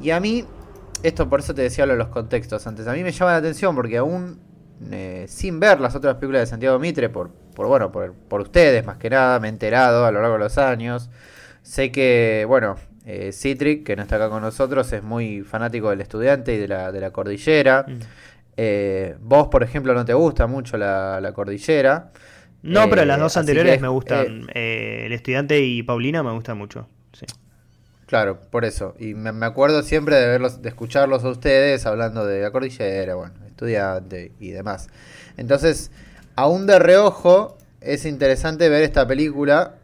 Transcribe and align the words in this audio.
Y 0.00 0.10
a 0.10 0.20
mí, 0.20 0.44
esto 1.02 1.28
por 1.28 1.40
eso 1.40 1.54
te 1.54 1.62
decía 1.62 1.86
lo 1.86 1.92
de 1.92 1.98
los 1.98 2.08
contextos 2.08 2.66
antes, 2.66 2.86
a 2.86 2.92
mí 2.92 3.02
me 3.02 3.12
llama 3.12 3.32
la 3.32 3.38
atención 3.38 3.74
porque 3.74 3.96
aún 3.96 4.40
eh, 4.90 5.26
sin 5.28 5.58
ver 5.58 5.80
las 5.80 5.94
otras 5.94 6.16
películas 6.16 6.42
de 6.42 6.46
Santiago 6.46 6.78
Mitre, 6.78 7.08
por, 7.08 7.30
por 7.54 7.66
bueno, 7.66 7.90
por, 7.90 8.14
por, 8.14 8.40
ustedes 8.40 8.84
más 8.86 8.96
que 8.96 9.10
nada, 9.10 9.40
me 9.40 9.48
he 9.48 9.50
enterado 9.50 10.06
a 10.06 10.12
lo 10.12 10.20
largo 10.20 10.34
de 10.34 10.44
los 10.44 10.58
años. 10.58 11.10
Sé 11.62 11.90
que, 11.90 12.44
bueno, 12.46 12.76
eh, 13.04 13.32
Citric, 13.32 13.84
que 13.84 13.96
no 13.96 14.02
está 14.02 14.16
acá 14.16 14.30
con 14.30 14.42
nosotros, 14.42 14.92
es 14.92 15.02
muy 15.02 15.42
fanático 15.42 15.90
del 15.90 16.00
estudiante 16.00 16.54
y 16.54 16.58
de 16.58 16.68
la, 16.68 16.92
de 16.92 17.00
la 17.00 17.10
cordillera. 17.10 17.86
Mm. 17.88 17.98
Eh, 18.56 19.16
vos, 19.20 19.48
por 19.48 19.62
ejemplo, 19.62 19.94
no 19.94 20.04
te 20.04 20.14
gusta 20.14 20.46
mucho 20.46 20.76
la, 20.76 21.20
la 21.20 21.32
cordillera. 21.32 22.12
No, 22.62 22.88
pero 22.88 23.04
las 23.04 23.18
dos 23.18 23.36
anteriores 23.36 23.80
me 23.80 23.88
gustan. 23.88 24.48
el 24.54 25.12
estudiante 25.12 25.60
y 25.60 25.82
Paulina 25.82 26.22
me 26.22 26.32
gustan 26.32 26.58
mucho. 26.58 26.88
Claro, 28.08 28.40
por 28.50 28.64
eso. 28.64 28.94
Y 28.98 29.12
me, 29.12 29.32
me, 29.32 29.44
acuerdo 29.44 29.82
siempre 29.82 30.16
de 30.16 30.26
verlos, 30.26 30.62
de 30.62 30.70
escucharlos 30.70 31.24
a 31.24 31.28
ustedes 31.28 31.84
hablando 31.84 32.24
de 32.24 32.40
la 32.40 32.50
cordillera, 32.50 33.14
bueno, 33.14 33.34
estudiante 33.46 34.32
y 34.40 34.48
demás. 34.48 34.88
Entonces, 35.36 35.90
aún 36.34 36.66
de 36.66 36.78
reojo, 36.78 37.58
es 37.82 38.06
interesante 38.06 38.70
ver 38.70 38.82
esta 38.82 39.06
película 39.06 39.74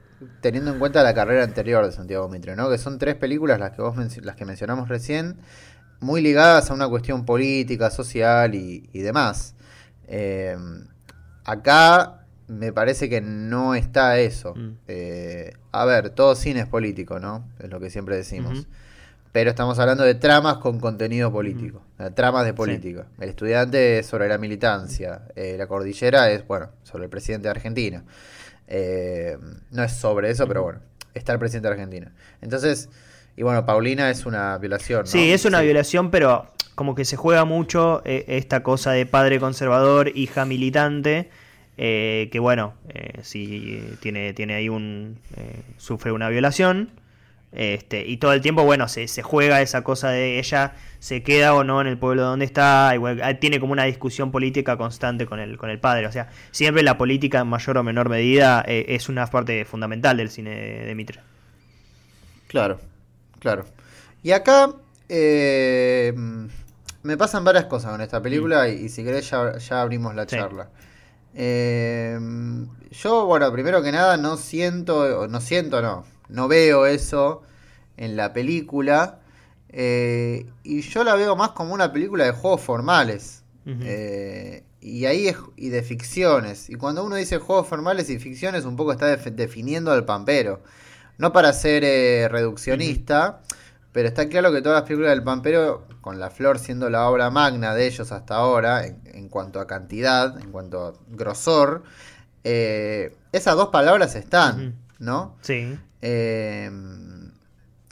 teniendo 0.41 0.73
en 0.73 0.79
cuenta 0.79 1.03
la 1.03 1.13
carrera 1.13 1.45
anterior 1.45 1.85
de 1.85 1.93
Santiago 1.93 2.27
Mitre, 2.31 2.57
¿no? 2.57 2.71
Que 2.71 2.79
son 2.79 2.99
tres 2.99 3.15
películas 3.15 3.61
las 3.61 3.73
que 3.73 3.83
vos 3.83 3.95
las 4.23 4.37
que 4.37 4.45
mencionamos 4.47 4.89
recién, 4.89 5.37
muy 6.01 6.23
ligadas 6.23 6.71
a 6.71 6.75
una 6.75 6.89
cuestión 6.89 7.27
política, 7.27 7.91
social 7.91 8.55
y, 8.55 8.89
demás. 8.95 9.55
Eh, 10.09 10.57
acá 11.45 12.24
me 12.47 12.73
parece 12.73 13.09
que 13.09 13.21
no 13.21 13.75
está 13.75 14.19
eso. 14.19 14.55
Mm. 14.55 14.79
Eh, 14.89 15.53
a 15.73 15.85
ver, 15.85 16.11
todo 16.11 16.35
cine 16.35 16.61
es 16.61 16.67
político, 16.67 17.19
¿no? 17.19 17.49
Es 17.59 17.71
lo 17.71 17.81
que 17.81 17.91
siempre 17.91 18.17
decimos 18.17 18.67
pero 19.35 19.51
estamos 19.51 19.77
hablando 19.81 20.05
de 20.05 20.15
tramas 20.15 20.59
con 20.59 20.79
contenido 20.79 21.33
político, 21.33 21.83
tramas 22.15 22.45
de 22.45 22.55
política. 22.55 23.07
El 23.19 23.31
estudiante 23.31 23.99
es 23.99 24.07
sobre 24.07 24.29
la 24.29 24.39
militancia, 24.39 25.23
eh, 25.35 25.57
la 25.59 25.67
cordillera 25.67 26.31
es, 26.31 26.47
bueno, 26.47 26.69
sobre 26.85 27.07
el 27.07 27.11
presidente 27.11 27.49
de 27.49 27.51
Argentina. 27.51 28.05
Eh, 28.69 29.37
no 29.73 29.83
es 29.83 29.93
sobre 29.93 30.31
eso, 30.31 30.47
pero 30.47 30.63
bueno, 30.63 30.79
está 31.15 31.33
el 31.33 31.41
presidente 31.41 31.67
de 31.67 31.75
Argentina. 31.75 32.13
Entonces, 32.43 32.89
y 33.35 33.43
bueno, 33.43 33.67
Paulina 33.67 34.09
es 34.09 34.25
una 34.25 34.57
violación. 34.59 35.01
¿no? 35.01 35.07
Sí, 35.07 35.33
es 35.33 35.45
una 35.45 35.63
violación, 35.63 36.13
pero 36.13 36.53
como 36.77 36.95
que 36.95 37.05
se 37.05 37.17
juega 37.17 37.45
mucho 37.45 38.03
eh, 38.05 38.25
esta 38.29 38.63
cosa 38.63 38.93
de 38.93 39.05
padre 39.05 39.41
conservador, 39.41 40.13
hija 40.17 40.45
militante. 40.45 41.29
Que 41.77 42.39
bueno, 42.41 42.75
si 43.23 43.83
tiene, 44.01 44.33
tiene 44.35 44.55
ahí 44.55 44.69
un. 44.69 45.19
sufre 45.79 46.13
una 46.13 46.29
violación, 46.29 46.91
este, 47.53 48.05
y 48.07 48.17
todo 48.17 48.33
el 48.33 48.41
tiempo, 48.41 48.65
bueno, 48.65 48.89
se, 48.89 49.07
se, 49.07 49.23
juega 49.23 49.63
esa 49.63 49.85
cosa 49.85 50.11
de 50.11 50.41
ella 50.41 50.75
se 51.05 51.23
queda 51.23 51.55
o 51.55 51.65
no 51.65 51.83
en 51.83 51.87
el 51.87 51.99
pueblo 51.99 52.23
donde 52.23 52.47
está. 52.47 52.91
Igual, 52.95 53.21
ah, 53.23 53.35
tiene 53.35 53.61
como 53.61 53.75
una 53.75 53.85
discusión 53.85 54.33
política 54.33 54.79
constante 54.79 55.27
con 55.27 55.39
el, 55.39 55.59
con 55.59 55.69
el 55.69 55.79
padre. 55.79 56.07
O 56.07 56.13
sea, 56.13 56.31
siempre 56.51 56.83
la 56.83 56.97
política 56.97 57.41
en 57.41 57.47
mayor 57.47 57.77
o 57.77 57.83
menor 57.83 58.09
medida 58.09 58.65
eh, 58.67 58.87
es 58.89 59.11
una 59.11 59.27
parte 59.27 59.67
fundamental 59.67 60.17
del 60.17 60.31
cine 60.31 60.51
de, 60.51 60.95
Mitre. 60.95 61.21
Claro, 62.49 62.81
claro. 63.39 63.67
Y 64.23 64.33
acá 64.33 64.73
eh, 65.11 66.15
me 67.03 67.17
pasan 67.19 67.45
varias 67.45 67.67
cosas 67.67 67.93
con 67.93 68.01
esta 68.01 68.23
película 68.23 68.67
y, 68.71 68.89
si 68.89 69.05
querés 69.05 69.29
ya, 69.29 69.59
ya 69.59 69.83
abrimos 69.83 70.15
la 70.15 70.25
charla. 70.25 70.71
Eh, 71.35 72.19
yo, 72.91 73.27
bueno, 73.27 73.53
primero 73.53 73.83
que 73.83 73.93
nada 73.93 74.17
no 74.17 74.37
siento, 74.37 75.27
no 75.29 75.41
siento, 75.41 75.83
no, 75.83 76.05
no 76.29 76.49
veo 76.49 76.87
eso 76.87 77.43
en 77.97 78.17
la 78.17 78.33
película. 78.33 79.21
Eh, 79.69 80.47
y 80.63 80.83
yo 80.83 81.03
la 81.03 81.17
veo 81.17 81.35
más 81.35 81.51
como 81.51 81.75
una 81.75 81.93
película 81.93 82.25
de 82.25 82.31
juegos 82.33 82.61
formales. 82.61 83.43
Eh, 83.67 84.63
y 84.81 85.07
ahí 85.07 85.29
es, 85.29 85.37
y 85.57 85.71
de 85.71 85.83
ficciones. 85.83 86.71
Y 86.71 86.75
cuando 86.75 87.05
uno 87.05 87.17
dice 87.17 87.39
juegos 87.39 87.67
formales 87.67 88.11
y 88.11 88.19
ficciones, 88.19 88.65
un 88.67 88.77
poco 88.77 88.93
está 88.93 89.17
definiendo 89.17 89.91
al 89.91 90.05
pampero. 90.05 90.63
No 91.19 91.33
para 91.33 91.53
ser 91.53 91.83
eh, 91.85 92.29
reduccionista, 92.29 93.41
pero 93.95 94.09
está 94.09 94.29
claro 94.29 94.53
que 94.53 94.61
todas 94.61 94.81
las 94.81 94.89
películas 94.89 95.13
del 95.13 95.23
pampero, 95.23 95.87
con 96.01 96.19
La 96.19 96.29
Flor 96.29 96.59
siendo 96.59 96.91
la 96.91 97.09
obra 97.09 97.31
magna 97.31 97.75
de 97.75 97.87
ellos 97.87 98.13
hasta 98.13 98.35
ahora, 98.35 98.85
en, 98.85 99.29
cuanto 99.31 99.61
a 99.61 99.67
cantidad, 99.67 100.37
en 100.39 100.51
cuanto 100.51 100.85
a 100.85 100.93
grosor, 101.09 101.85
esas 102.43 103.57
dos 103.57 103.69
palabras 103.69 104.17
están, 104.17 104.75
¿no? 104.99 105.37
Sí. 105.43 105.79
Eh, 106.03 106.69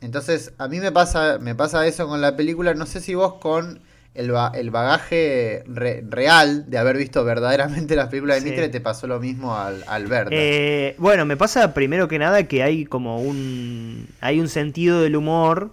entonces, 0.02 0.52
a 0.58 0.66
mí 0.66 0.80
me 0.80 0.90
pasa, 0.90 1.38
me 1.40 1.54
pasa 1.54 1.86
eso 1.86 2.08
con 2.08 2.20
la 2.20 2.36
película. 2.36 2.74
No 2.74 2.84
sé 2.84 3.00
si 3.00 3.14
vos 3.14 3.34
con 3.34 3.80
el, 4.14 4.34
el 4.54 4.70
bagaje 4.70 5.62
real 5.66 6.68
de 6.68 6.78
haber 6.78 6.96
visto 6.96 7.24
verdaderamente 7.24 7.94
las 7.94 8.08
películas 8.08 8.42
de 8.42 8.50
Mitre 8.50 8.68
te 8.68 8.80
pasó 8.80 9.06
lo 9.06 9.20
mismo 9.20 9.56
al, 9.56 9.84
al 9.86 10.08
eh, 10.30 10.96
bueno, 10.98 11.24
me 11.24 11.36
pasa 11.36 11.72
primero 11.72 12.08
que 12.08 12.18
nada 12.18 12.42
que 12.48 12.62
hay 12.62 12.84
como 12.84 13.22
un. 13.22 14.08
Hay 14.20 14.40
un 14.40 14.48
sentido 14.48 15.00
del 15.00 15.14
humor. 15.14 15.70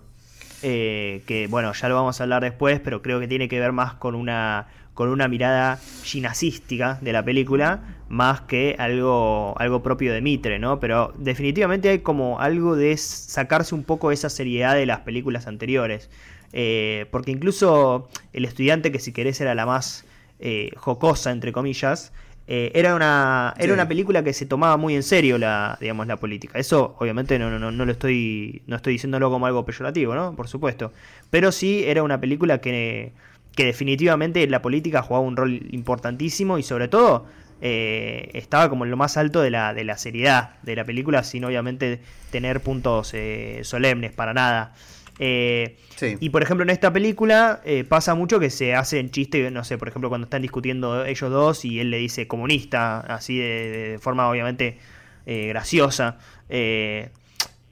Eh, 0.62 1.24
que 1.26 1.48
bueno, 1.48 1.74
ya 1.74 1.88
lo 1.90 1.96
vamos 1.96 2.20
a 2.20 2.24
hablar 2.24 2.44
después, 2.44 2.80
pero 2.80 3.02
creo 3.02 3.20
que 3.20 3.28
tiene 3.28 3.48
que 3.48 3.60
ver 3.60 3.72
más 3.72 3.94
con 3.94 4.16
una 4.16 4.68
con 5.00 5.08
una 5.08 5.30
mirada 5.30 5.80
ginasística 6.04 7.00
de 7.02 7.14
la 7.14 7.24
película, 7.24 8.02
más 8.10 8.42
que 8.42 8.76
algo, 8.78 9.56
algo 9.58 9.82
propio 9.82 10.12
de 10.12 10.20
Mitre, 10.20 10.60
¿no? 10.60 10.82
Pero 10.82 11.14
definitivamente 11.18 11.88
hay 11.88 12.00
como 12.00 12.42
algo 12.42 12.76
de 12.76 12.98
sacarse 12.98 13.76
un 13.76 13.86
poco 13.86 14.12
esa 14.12 14.30
seriedad 14.30 14.76
de 14.76 14.86
las 14.86 15.00
películas 15.00 15.48
anteriores. 15.48 16.10
Eh, 16.52 17.06
porque 17.12 17.32
incluso 17.32 18.10
el 18.34 18.44
estudiante, 18.44 18.92
que 18.92 19.00
si 19.00 19.14
querés 19.14 19.40
era 19.40 19.56
la 19.56 19.66
más 19.66 20.04
eh, 20.40 20.72
jocosa, 20.76 21.32
entre 21.32 21.54
comillas, 21.54 22.12
eh, 22.50 22.72
era, 22.74 22.96
una, 22.96 23.54
era 23.58 23.74
una 23.74 23.88
película 23.88 24.24
que 24.24 24.34
se 24.34 24.46
tomaba 24.46 24.76
muy 24.76 24.96
en 24.96 25.04
serio 25.04 25.38
la, 25.38 25.78
digamos, 25.80 26.08
la 26.08 26.18
política. 26.18 26.60
Eso 26.60 26.96
obviamente 27.00 27.40
no, 27.40 27.58
no, 27.60 27.72
no 27.72 27.86
lo 27.86 27.92
estoy, 27.92 28.64
no 28.68 28.76
estoy 28.76 28.94
diciéndolo 28.94 29.30
como 29.30 29.46
algo 29.46 29.64
peyorativo, 29.64 30.16
¿no? 30.16 30.36
Por 30.36 30.48
supuesto. 30.48 30.92
Pero 31.30 31.52
sí 31.52 31.84
era 31.86 32.04
una 32.04 32.20
película 32.20 32.58
que 32.60 33.14
que 33.60 33.66
definitivamente 33.66 34.48
la 34.48 34.62
política 34.62 35.02
jugaba 35.02 35.26
un 35.26 35.36
rol 35.36 35.62
importantísimo 35.72 36.58
y 36.58 36.64
sobre 36.64 36.88
todo 36.88 37.26
eh, 37.60 38.30
estaba 38.34 38.70
como 38.70 38.86
en 38.86 38.92
lo 38.92 38.96
más 38.96 39.18
alto 39.18 39.42
de 39.42 39.50
la, 39.50 39.74
de 39.74 39.84
la 39.84 39.98
seriedad 39.98 40.52
de 40.62 40.78
la 40.78 40.86
película, 40.86 41.24
sin 41.24 41.44
obviamente 41.44 42.00
tener 42.32 42.62
puntos 42.62 43.14
eh, 43.14 43.60
solemnes 43.64 44.14
para 44.14 44.34
nada. 44.34 44.74
Eh, 45.22 45.78
y 46.22 46.30
por 46.30 46.42
ejemplo 46.42 46.64
en 46.64 46.70
esta 46.70 46.94
película 46.94 47.62
pasa 47.90 48.16
mucho 48.16 48.40
que 48.40 48.50
se 48.50 48.74
hacen 48.74 49.12
chistes, 49.12 49.52
no 49.52 49.66
sé, 49.66 49.78
por 49.78 49.90
ejemplo 49.90 50.08
cuando 50.08 50.26
están 50.26 50.42
discutiendo 50.42 51.04
ellos 51.04 51.30
dos 51.30 51.66
y 51.66 51.82
él 51.82 51.92
le 51.92 51.98
dice 51.98 52.26
comunista, 52.28 53.02
así 53.02 53.38
de, 53.38 54.00
forma 54.02 54.30
obviamente 54.30 54.78
graciosa 55.26 56.18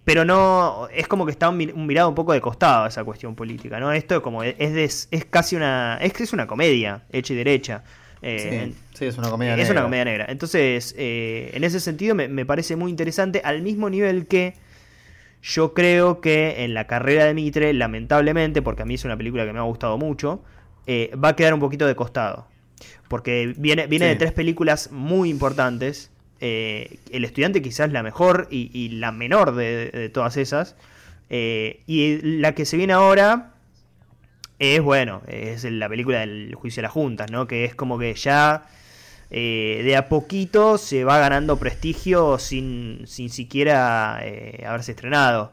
pero 0.08 0.24
no 0.24 0.88
es 0.94 1.06
como 1.06 1.26
que 1.26 1.34
está 1.34 1.50
un, 1.50 1.58
mirado 1.86 2.08
un 2.08 2.16
poco 2.16 2.32
de 2.32 2.40
costado 2.40 2.88
esa 2.88 3.04
cuestión 3.04 3.36
política, 3.36 3.78
¿no? 3.78 3.92
Esto 3.92 4.22
como 4.22 4.42
es 4.42 5.10
es 5.12 5.26
casi 5.26 5.58
una 5.58 5.98
es 6.02 6.14
que 6.14 6.24
es 6.24 6.32
una 6.32 6.48
comedia 6.48 7.04
hecha 7.12 7.34
y 7.34 7.36
derecha. 7.36 7.84
Eh, 8.22 8.72
sí, 8.94 9.04
es 9.04 9.18
una 9.18 9.30
comedia 9.30 9.58
negra. 9.58 9.66
Es 9.66 9.70
una 9.70 9.84
comedia 9.84 10.06
negra. 10.06 10.26
Entonces, 10.30 10.96
eh, 10.98 11.52
en 11.54 11.66
ese 11.66 11.82
sentido 11.82 12.16
me, 12.16 12.46
parece 12.46 12.78
muy 12.78 12.90
interesante, 12.90 13.42
al 13.44 13.62
mismo 13.62 13.90
nivel 13.90 14.28
que 14.28 14.54
yo 15.48 15.74
creo 15.74 16.20
que 16.20 16.64
en 16.64 16.74
la 16.74 16.88
carrera 16.88 17.26
de 17.26 17.34
Mitre, 17.34 17.74
lamentablemente, 17.74 18.62
porque 18.62 18.82
a 18.82 18.86
mí 18.86 18.96
es 18.96 19.06
una 19.06 19.16
película 19.16 19.46
que 19.46 19.54
me 19.54 19.60
ha 19.60 19.64
gustado 19.64 19.98
mucho, 19.98 20.44
eh, 20.86 21.12
va 21.24 21.30
a 21.30 21.36
quedar 21.36 21.54
un 21.54 21.60
poquito 21.60 21.86
de 21.88 21.96
costado. 21.96 22.48
Porque 23.08 23.54
viene, 23.58 23.88
viene 23.88 24.08
de 24.08 24.16
tres 24.16 24.34
películas 24.34 24.92
muy 24.92 25.30
importantes 25.30 26.12
eh, 26.40 27.00
el 27.12 27.26
estudiante 27.26 27.62
quizás 27.62 27.92
la 27.92 28.04
mejor 28.04 28.48
y, 28.52 28.90
la 28.90 29.12
menor 29.12 29.56
de, 29.56 30.10
todas 30.14 30.38
esas. 30.38 30.76
Eh, 31.30 31.82
y 31.88 32.20
la 32.40 32.54
que 32.54 32.66
se 32.66 32.78
viene 32.78 32.94
ahora 32.94 33.54
es, 34.60 34.82
bueno, 34.82 35.22
es 35.28 35.64
la 35.64 35.90
película 35.90 36.20
del 36.20 36.54
juicio 36.56 36.82
de 36.82 36.84
las 36.84 36.92
juntas, 36.92 37.32
¿no? 37.32 37.48
Que 37.48 37.66
es 37.66 37.76
como 37.76 37.98
que 37.98 38.14
ya 38.14 38.66
eh, 39.32 39.82
de 39.84 39.96
a 39.96 40.10
poquito 40.10 40.78
se 40.78 41.04
va 41.04 41.20
ganando 41.20 41.58
prestigio 41.58 42.40
sin, 42.40 43.04
sin 43.08 43.30
siquiera 43.30 44.18
haberse 44.66 44.92
estrenado. 44.92 45.52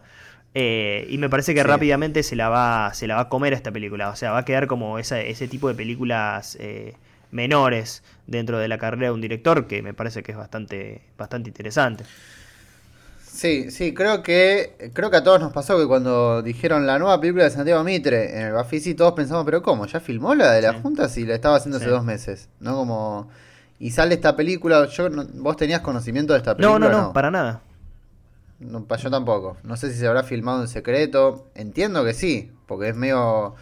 y 0.54 1.16
me 1.18 1.28
parece 1.28 1.54
que 1.54 1.62
rápidamente 1.62 2.22
se 2.22 2.36
la, 2.36 2.48
va, 2.48 2.92
se 2.94 3.06
la 3.06 3.16
va 3.16 3.22
a 3.22 3.28
comer 3.28 3.52
esta 3.52 3.72
película. 3.72 4.10
O 4.10 4.16
sea, 4.16 4.32
va 4.32 4.38
a 4.38 4.44
quedar 4.44 4.66
como 4.66 4.98
ese 4.98 5.48
tipo 5.48 5.68
de 5.68 5.74
películas 5.74 6.58
menores 7.30 8.02
dentro 8.26 8.58
de 8.58 8.68
la 8.68 8.78
carrera 8.78 9.08
de 9.08 9.12
un 9.12 9.20
director, 9.20 9.66
que 9.66 9.82
me 9.82 9.92
parece 9.92 10.22
que 10.22 10.32
es 10.32 10.38
bastante, 10.38 11.02
bastante 11.18 11.50
interesante. 11.50 12.04
Sí, 13.34 13.72
sí, 13.72 13.92
creo 13.92 14.22
que 14.22 14.92
creo 14.92 15.10
que 15.10 15.16
a 15.16 15.24
todos 15.24 15.40
nos 15.40 15.52
pasó 15.52 15.76
que 15.76 15.88
cuando 15.88 16.40
dijeron 16.40 16.86
la 16.86 17.00
nueva 17.00 17.20
película 17.20 17.42
de 17.42 17.50
Santiago 17.50 17.82
Mitre 17.82 18.38
en 18.38 18.46
el 18.46 18.52
Bafisi 18.52 18.94
todos 18.94 19.12
pensamos, 19.14 19.44
pero 19.44 19.60
¿cómo? 19.60 19.86
¿Ya 19.86 19.98
filmó 19.98 20.36
la 20.36 20.52
de 20.52 20.62
las 20.62 20.76
juntas 20.76 21.18
y 21.18 21.26
la 21.26 21.34
estaba 21.34 21.56
haciendo 21.56 21.78
hace 21.78 21.88
dos 21.88 22.04
meses? 22.04 22.48
¿No? 22.60 22.76
Como 22.76 23.28
y 23.78 23.90
sale 23.90 24.14
esta 24.14 24.36
película, 24.36 24.86
yo 24.86 25.08
vos 25.34 25.56
tenías 25.56 25.80
conocimiento 25.80 26.32
de 26.32 26.38
esta 26.38 26.56
película? 26.56 26.78
No, 26.78 26.90
no, 26.90 27.02
no, 27.02 27.12
para 27.12 27.30
nada. 27.30 27.60
No, 28.60 28.86
yo 28.96 29.10
tampoco. 29.10 29.56
No 29.62 29.76
sé 29.76 29.92
si 29.92 29.98
se 29.98 30.06
habrá 30.06 30.22
filmado 30.22 30.62
en 30.62 30.68
secreto. 30.68 31.48
Entiendo 31.54 32.04
que 32.04 32.14
sí, 32.14 32.52
porque 32.66 32.88
es 32.88 32.96
medio 32.96 33.54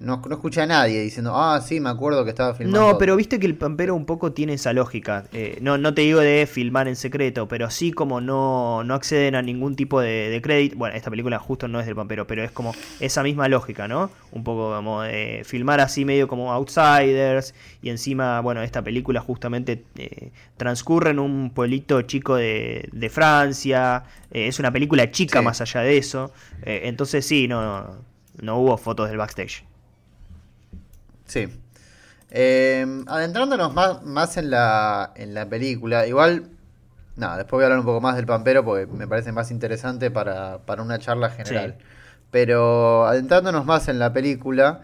no, 0.00 0.22
no 0.28 0.34
escuché 0.36 0.60
a 0.60 0.66
nadie 0.66 1.00
diciendo, 1.00 1.32
ah, 1.34 1.60
sí, 1.60 1.80
me 1.80 1.88
acuerdo 1.90 2.22
que 2.22 2.30
estaba 2.30 2.54
filmando. 2.54 2.92
No, 2.92 2.98
pero 2.98 3.16
viste 3.16 3.40
que 3.40 3.46
el 3.46 3.56
Pampero 3.56 3.96
un 3.96 4.04
poco 4.06 4.32
tiene 4.32 4.52
esa 4.52 4.72
lógica. 4.72 5.24
Eh, 5.32 5.58
no, 5.60 5.76
no 5.76 5.92
te 5.92 6.02
digo 6.02 6.20
de 6.20 6.46
filmar 6.46 6.86
en 6.86 6.94
secreto, 6.94 7.48
pero 7.48 7.68
sí 7.68 7.90
como 7.90 8.20
no, 8.20 8.84
no 8.84 8.94
acceden 8.94 9.34
a 9.34 9.42
ningún 9.42 9.74
tipo 9.74 10.00
de, 10.00 10.38
crédito. 10.40 10.76
Bueno, 10.76 10.94
esta 10.94 11.10
película 11.10 11.40
justo 11.40 11.66
no 11.66 11.80
es 11.80 11.86
del 11.86 11.96
Pampero, 11.96 12.28
pero 12.28 12.44
es 12.44 12.52
como 12.52 12.74
esa 13.00 13.24
misma 13.24 13.48
lógica, 13.48 13.88
¿no? 13.88 14.08
Un 14.30 14.44
poco 14.44 14.72
como 14.72 15.02
de 15.02 15.42
filmar 15.44 15.80
así 15.80 16.04
medio 16.04 16.28
como 16.28 16.52
outsiders. 16.52 17.52
Y 17.82 17.90
encima, 17.90 18.40
bueno, 18.40 18.62
esta 18.62 18.82
película 18.82 19.20
justamente 19.20 19.84
eh, 19.96 20.30
transcurre 20.56 21.10
en 21.10 21.18
un 21.18 21.50
pueblito 21.50 22.02
chico 22.02 22.36
de, 22.36 22.88
de 22.92 23.10
Francia. 23.10 24.04
Eh, 24.30 24.46
es 24.46 24.60
una 24.60 24.70
película 24.70 25.10
chica 25.10 25.42
más 25.42 25.60
allá 25.60 25.80
de 25.80 25.98
eso. 25.98 26.32
entonces 26.62 27.26
sí, 27.26 27.48
no, 27.48 27.96
no 28.40 28.58
hubo 28.58 28.76
fotos 28.76 29.08
del 29.08 29.18
backstage. 29.18 29.64
Sí. 31.28 31.48
Em, 32.30 33.04
adentrándonos 33.08 33.72
más, 33.72 34.02
más 34.02 34.36
en, 34.36 34.50
la, 34.50 35.12
en 35.16 35.32
la 35.32 35.48
película, 35.48 36.06
igual, 36.06 36.48
nada, 37.16 37.38
después 37.38 37.58
voy 37.58 37.62
a 37.62 37.66
hablar 37.66 37.78
un 37.78 37.86
poco 37.86 38.00
más 38.00 38.16
del 38.16 38.26
Pampero 38.26 38.64
porque 38.64 38.86
me 38.86 39.06
parece 39.06 39.32
más 39.32 39.50
interesante 39.50 40.10
para, 40.10 40.60
una 40.78 40.98
charla 40.98 41.30
general. 41.30 41.76
Pero 42.30 43.06
adentrándonos 43.06 43.64
más 43.64 43.88
en 43.88 43.98
la 43.98 44.12
película, 44.12 44.82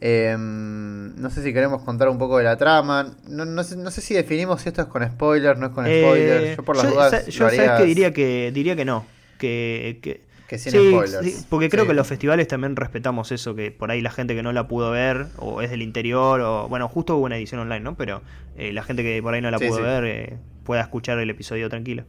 em, 0.00 1.14
no 1.16 1.30
sé 1.30 1.42
si 1.42 1.54
queremos 1.54 1.82
contar 1.82 2.10
un 2.10 2.18
poco 2.18 2.36
de 2.36 2.44
la 2.44 2.56
trama. 2.58 3.14
No, 3.26 3.46
no, 3.46 3.64
sé, 3.64 3.76
no 3.76 3.90
sé 3.90 4.02
si 4.02 4.12
definimos 4.12 4.60
si 4.60 4.68
esto 4.68 4.82
es 4.82 4.88
con 4.88 5.02
spoilers, 5.06 5.58
no 5.58 5.66
es 5.66 5.72
con 5.72 5.86
eh, 5.86 6.02
spoilers. 6.02 6.56
Yo 6.58 6.62
por 6.62 6.76
las 6.76 6.90
dudas. 6.90 7.26
Yo, 7.28 7.48
sabes 7.48 7.70
que 7.78 7.84
diría 7.84 8.12
que 8.12 8.50
diría 8.52 8.76
que 8.76 8.84
no. 8.84 9.06
Que, 9.38 9.98
que 10.02 10.31
sí, 10.58 11.44
porque 11.48 11.68
creo 11.68 11.86
que 11.86 11.94
los 11.94 12.06
festivales 12.06 12.48
también 12.48 12.76
respetamos 12.76 13.32
eso, 13.32 13.54
que 13.54 13.70
por 13.70 13.90
ahí 13.90 14.00
la 14.00 14.10
gente 14.10 14.34
que 14.34 14.42
no 14.42 14.52
la 14.52 14.68
pudo 14.68 14.90
ver, 14.90 15.26
o 15.38 15.62
es 15.62 15.70
del 15.70 15.82
interior, 15.82 16.40
o 16.40 16.68
bueno, 16.68 16.88
justo 16.88 17.16
hubo 17.16 17.26
una 17.26 17.36
edición 17.36 17.60
online, 17.60 17.80
¿no? 17.80 17.96
Pero 17.96 18.22
eh, 18.56 18.72
la 18.72 18.82
gente 18.82 19.02
que 19.02 19.22
por 19.22 19.34
ahí 19.34 19.40
no 19.40 19.50
la 19.50 19.58
pudo 19.58 19.82
ver 19.82 20.04
eh, 20.04 20.38
pueda 20.64 20.82
escuchar 20.82 21.18
el 21.18 21.30
episodio 21.30 21.68
tranquilo. 21.68 22.04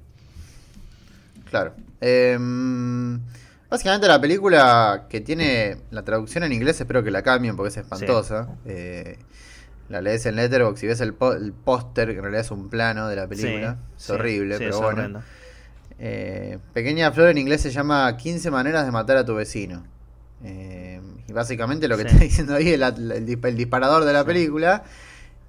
Claro. 1.49 1.73
Em, 2.01 3.19
básicamente 3.69 4.07
la 4.07 4.19
película 4.19 5.05
que 5.09 5.21
tiene 5.21 5.77
la 5.91 6.03
traducción 6.03 6.43
en 6.43 6.53
inglés, 6.53 6.79
espero 6.81 7.03
que 7.03 7.11
la 7.11 7.21
cambien 7.21 7.55
porque 7.55 7.69
es 7.69 7.77
espantosa. 7.77 8.47
Eh, 8.65 9.17
la 9.89 10.01
lees 10.01 10.25
en 10.25 10.35
Letterboxd 10.35 10.83
y 10.83 10.87
ves 10.87 11.01
el, 11.01 11.13
póster, 11.13 12.07
que 12.07 12.15
en 12.15 12.21
realidad 12.21 12.41
es 12.41 12.51
un 12.51 12.69
plano 12.69 13.07
de 13.07 13.15
la 13.15 13.27
película. 13.27 13.77
es 13.97 14.09
horrible, 14.09 14.57
pero 14.57 14.81
bueno. 14.81 15.21
Eh, 15.99 16.59
pequeña 16.73 17.11
flor 17.11 17.29
en 17.29 17.37
inglés 17.37 17.61
se 17.61 17.71
llama 17.71 18.15
15 18.17 18.51
maneras 18.51 18.85
de 18.85 18.91
matar 18.91 19.17
a 19.17 19.25
tu 19.25 19.35
vecino. 19.35 19.83
Eh, 20.43 21.01
y 21.27 21.31
básicamente 21.31 21.87
lo 21.87 21.97
que 21.97 22.03
está 22.03 22.17
diciendo 22.19 22.55
ahí 22.55 22.69
el, 22.69 22.83
el, 22.83 23.55
disparador 23.55 24.03
de 24.03 24.13
la 24.13 24.25
película, 24.25 24.83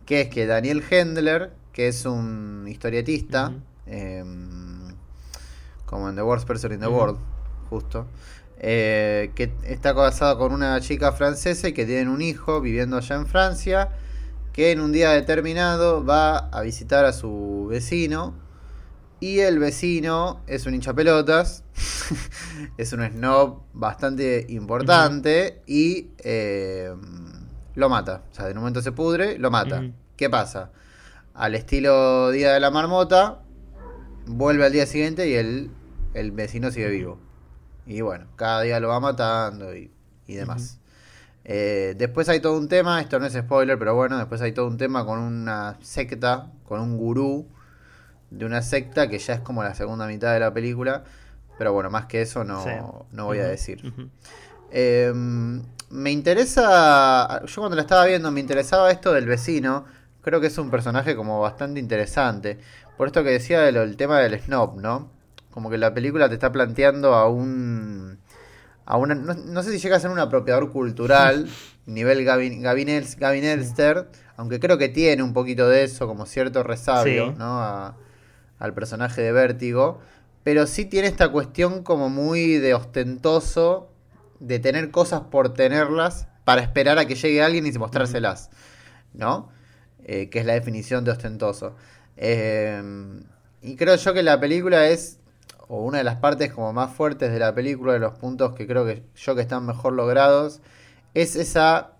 que 0.06 0.22
es 0.22 0.28
que 0.28 0.46
Daniel 0.46 0.82
Hendler, 0.88 1.52
que 1.72 1.88
es 1.88 2.04
un 2.06 2.66
historietista, 2.68 3.52
em, 3.86 4.94
como 5.86 6.08
en 6.08 6.16
The 6.16 6.22
Worst 6.22 6.46
Person 6.46 6.72
in 6.72 6.80
the 6.80 6.86
World, 6.86 7.18
justo, 7.68 8.06
eh, 8.58 9.32
que 9.34 9.52
está 9.64 9.94
casado 9.94 10.38
con 10.38 10.52
una 10.52 10.80
chica 10.80 11.12
francesa 11.12 11.68
y 11.68 11.72
que 11.72 11.84
tienen 11.86 12.08
un 12.08 12.22
hijo 12.22 12.60
viviendo 12.60 12.96
allá 12.96 13.16
en 13.16 13.26
Francia, 13.26 13.90
que 14.52 14.70
en 14.70 14.80
un 14.80 14.92
día 14.92 15.10
determinado 15.10 16.04
va 16.04 16.36
a 16.36 16.62
visitar 16.62 17.04
a 17.04 17.12
su 17.12 17.66
vecino 17.68 18.43
y 19.24 19.40
el 19.40 19.58
vecino 19.58 20.42
es 20.46 20.66
un 20.66 20.74
hincha 20.74 20.92
pelotas, 20.92 21.64
es 22.76 22.92
un 22.92 23.02
snob 23.10 23.62
bastante 23.72 24.44
importante 24.50 25.62
y 25.66 26.10
eh, 26.18 26.94
lo 27.74 27.88
mata. 27.88 28.20
O 28.30 28.34
sea, 28.34 28.44
de 28.44 28.52
un 28.52 28.58
momento 28.58 28.82
se 28.82 28.92
pudre, 28.92 29.38
lo 29.38 29.50
mata. 29.50 29.82
¿Qué 30.18 30.28
pasa? 30.28 30.72
Al 31.32 31.54
estilo 31.54 32.32
Día 32.32 32.52
de 32.52 32.60
la 32.60 32.70
Marmota, 32.70 33.40
vuelve 34.26 34.66
al 34.66 34.72
día 34.72 34.84
siguiente 34.84 35.26
y 35.26 35.32
el, 35.36 35.70
el 36.12 36.30
vecino 36.32 36.70
sigue 36.70 36.90
vivo. 36.90 37.18
Y 37.86 38.02
bueno, 38.02 38.26
cada 38.36 38.60
día 38.60 38.78
lo 38.78 38.88
va 38.88 39.00
matando 39.00 39.74
y, 39.74 39.90
demás. 40.26 40.80
Eh, 41.44 41.94
después 41.96 42.28
hay 42.28 42.40
todo 42.40 42.58
un 42.58 42.68
tema, 42.68 43.00
esto 43.00 43.18
no 43.18 43.24
es 43.24 43.32
spoiler, 43.32 43.78
pero 43.78 43.94
bueno, 43.94 44.18
después 44.18 44.42
hay 44.42 44.52
todo 44.52 44.66
un 44.66 44.76
tema 44.76 45.06
con 45.06 45.18
una 45.18 45.78
secta, 45.80 46.52
con 46.64 46.80
un 46.80 46.98
gurú 46.98 47.48
de 48.38 48.44
una 48.44 48.62
secta 48.62 49.08
que 49.08 49.18
ya 49.18 49.34
es 49.34 49.40
como 49.40 49.62
la 49.62 49.74
segunda 49.74 50.06
mitad 50.06 50.32
de 50.32 50.40
la 50.40 50.52
película. 50.52 51.04
Pero 51.56 51.72
bueno, 51.72 51.90
más 51.90 52.06
que 52.06 52.22
eso 52.22 52.44
no, 52.44 53.06
no 53.12 53.26
voy 53.26 53.38
a 53.38 53.46
decir. 53.46 53.80
Em, 54.70 55.62
me 55.90 56.10
interesa, 56.10 57.44
yo 57.46 57.62
cuando 57.62 57.76
la 57.76 57.82
estaba 57.82 58.04
viendo 58.06 58.30
me 58.32 58.40
interesaba 58.40 58.90
esto 58.90 59.12
del 59.12 59.26
vecino. 59.26 59.84
Creo 60.22 60.40
que 60.40 60.48
es 60.48 60.58
un 60.58 60.70
personaje 60.70 61.14
como 61.14 61.40
bastante 61.40 61.78
interesante. 61.78 62.58
Por 62.96 63.06
esto 63.06 63.22
que 63.22 63.30
decía 63.30 63.60
del, 63.60 63.96
tema 63.96 64.18
del 64.20 64.40
snob, 64.40 64.80
¿no? 64.80 65.10
Como 65.50 65.70
que 65.70 65.78
la 65.78 65.94
película 65.94 66.28
te 66.28 66.34
está 66.34 66.50
planteando 66.50 67.14
a 67.14 67.28
un... 67.28 68.18
A 68.86 68.98
una, 68.98 69.14
no, 69.14 69.62
sé 69.62 69.72
si 69.72 69.78
llega 69.78 69.96
a 69.96 70.00
ser 70.00 70.10
un 70.10 70.18
apropiador 70.18 70.70
cultural, 70.70 71.48
nivel 71.86 72.22
Gavin, 72.24 72.60
Gavin, 72.60 72.88
Elster, 72.88 74.08
aunque 74.36 74.60
creo 74.60 74.76
que 74.76 74.90
tiene 74.90 75.22
un 75.22 75.32
poquito 75.32 75.68
de 75.68 75.84
eso, 75.84 76.06
como 76.06 76.26
cierto 76.26 76.62
resabio, 76.62 77.32
¿no? 77.38 77.62
A, 77.62 77.96
al 78.58 78.74
personaje 78.74 79.22
de 79.22 79.32
Vértigo, 79.32 80.00
pero 80.42 80.66
sí 80.66 80.84
tiene 80.84 81.08
esta 81.08 81.30
cuestión 81.30 81.82
como 81.82 82.08
muy 82.08 82.58
de 82.58 82.74
ostentoso, 82.74 83.90
de 84.40 84.58
tener 84.58 84.90
cosas 84.90 85.22
por 85.22 85.54
tenerlas 85.54 86.28
para 86.44 86.60
esperar 86.60 86.98
a 86.98 87.06
que 87.06 87.14
llegue 87.14 87.42
alguien 87.42 87.66
y 87.66 87.72
mostrárselas, 87.72 88.50
¿no? 89.14 89.48
Eh, 90.04 90.28
que 90.28 90.40
es 90.40 90.46
la 90.46 90.52
definición 90.52 91.04
de 91.04 91.12
ostentoso. 91.12 91.74
Eh, 92.16 92.82
y 93.62 93.76
creo 93.76 93.96
yo 93.96 94.12
que 94.12 94.22
la 94.22 94.38
película 94.38 94.88
es, 94.88 95.18
o 95.68 95.82
una 95.82 95.98
de 95.98 96.04
las 96.04 96.16
partes 96.16 96.52
como 96.52 96.74
más 96.74 96.92
fuertes 96.92 97.32
de 97.32 97.38
la 97.38 97.54
película, 97.54 97.94
de 97.94 97.98
los 97.98 98.12
puntos 98.18 98.52
que 98.52 98.66
creo 98.66 98.84
que 98.84 99.02
yo 99.16 99.34
que 99.34 99.40
están 99.40 99.64
mejor 99.64 99.94
logrados, 99.94 100.60
es 101.14 101.36
esa, 101.36 101.92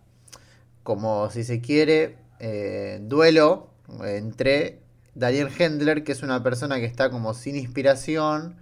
como 0.83 1.31
si 1.31 1.45
se 1.45 1.63
quiere, 1.63 2.19
eh, 2.41 2.99
duelo 3.01 3.71
entre 4.05 4.84
Daniel 5.15 5.49
Hendler, 5.57 6.05
que 6.05 6.13
es 6.13 6.23
una 6.23 6.43
persona 6.43 6.77
que 6.77 6.87
está 6.87 7.11
como 7.11 7.35
sin 7.35 7.57
inspiración 7.57 8.57